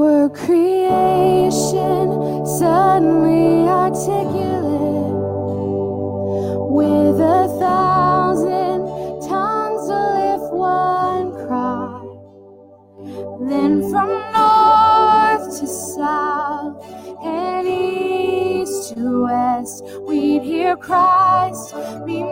[0.00, 2.08] Were creation
[2.46, 5.12] suddenly articulate
[6.70, 8.80] with a thousand
[9.28, 12.00] tongues to lift one cry?
[13.46, 16.82] Then from north to south
[17.22, 21.74] and east to west, we'd hear Christ
[22.06, 22.22] be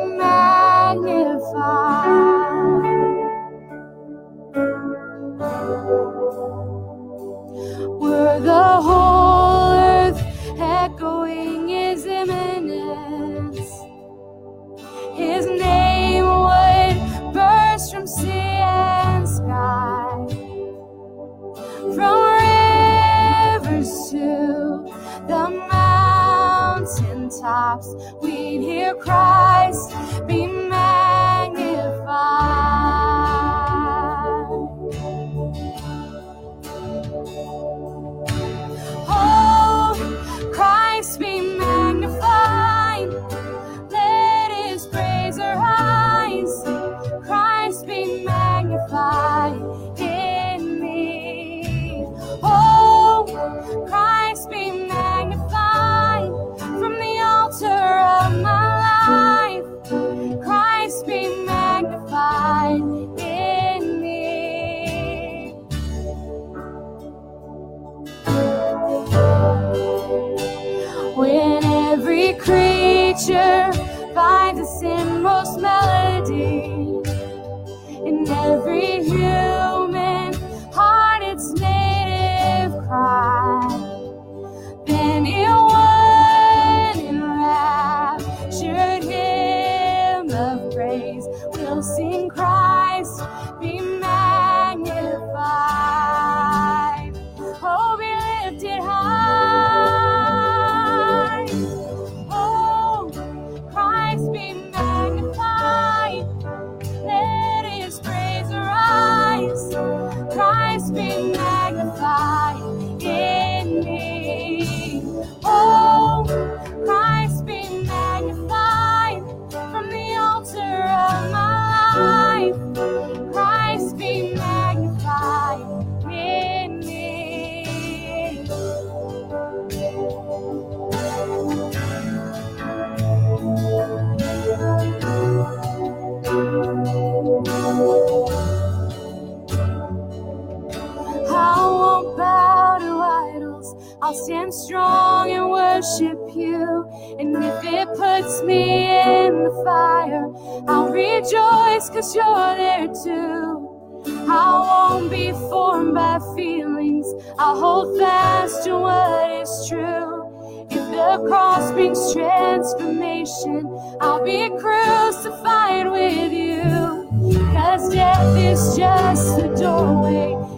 [156.48, 157.06] feelings.
[157.38, 160.66] I'll hold fast to what is true.
[160.70, 163.66] If the cross brings transformation,
[164.00, 167.08] I'll be crucified with you.
[167.52, 170.57] Cause death is just the doorway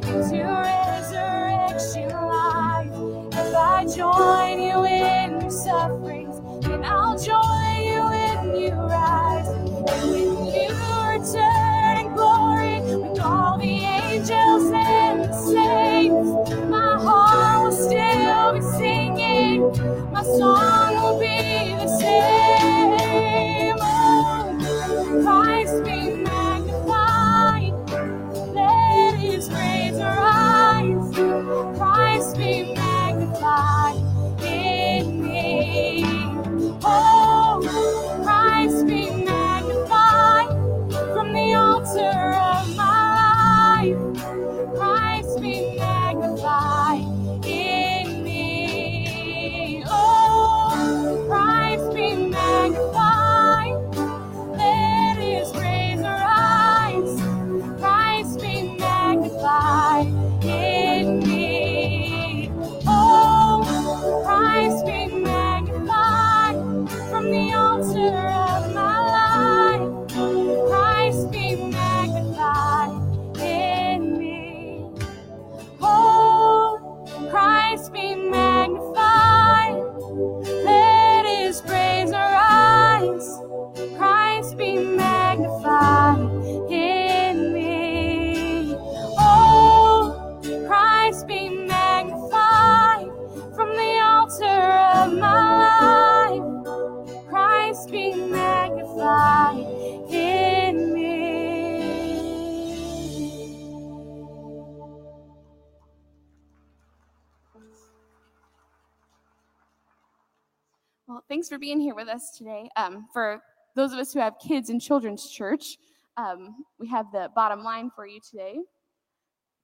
[111.50, 112.70] for being here with us today.
[112.76, 113.42] Um, for
[113.74, 115.76] those of us who have kids in children's church,
[116.16, 118.56] um, we have the bottom line for you today,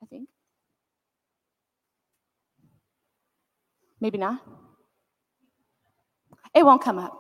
[0.02, 0.28] I think.
[4.00, 4.42] Maybe not.
[6.54, 7.18] It won't come up.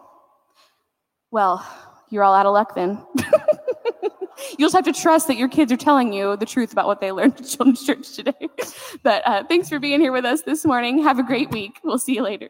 [1.30, 1.64] Well,
[2.10, 3.02] you're all out of luck then.
[4.58, 7.00] You'll just have to trust that your kids are telling you the truth about what
[7.00, 8.48] they learned in children's church today.
[9.02, 11.02] but uh, thanks for being here with us this morning.
[11.02, 11.78] Have a great week.
[11.84, 12.48] We'll see you later.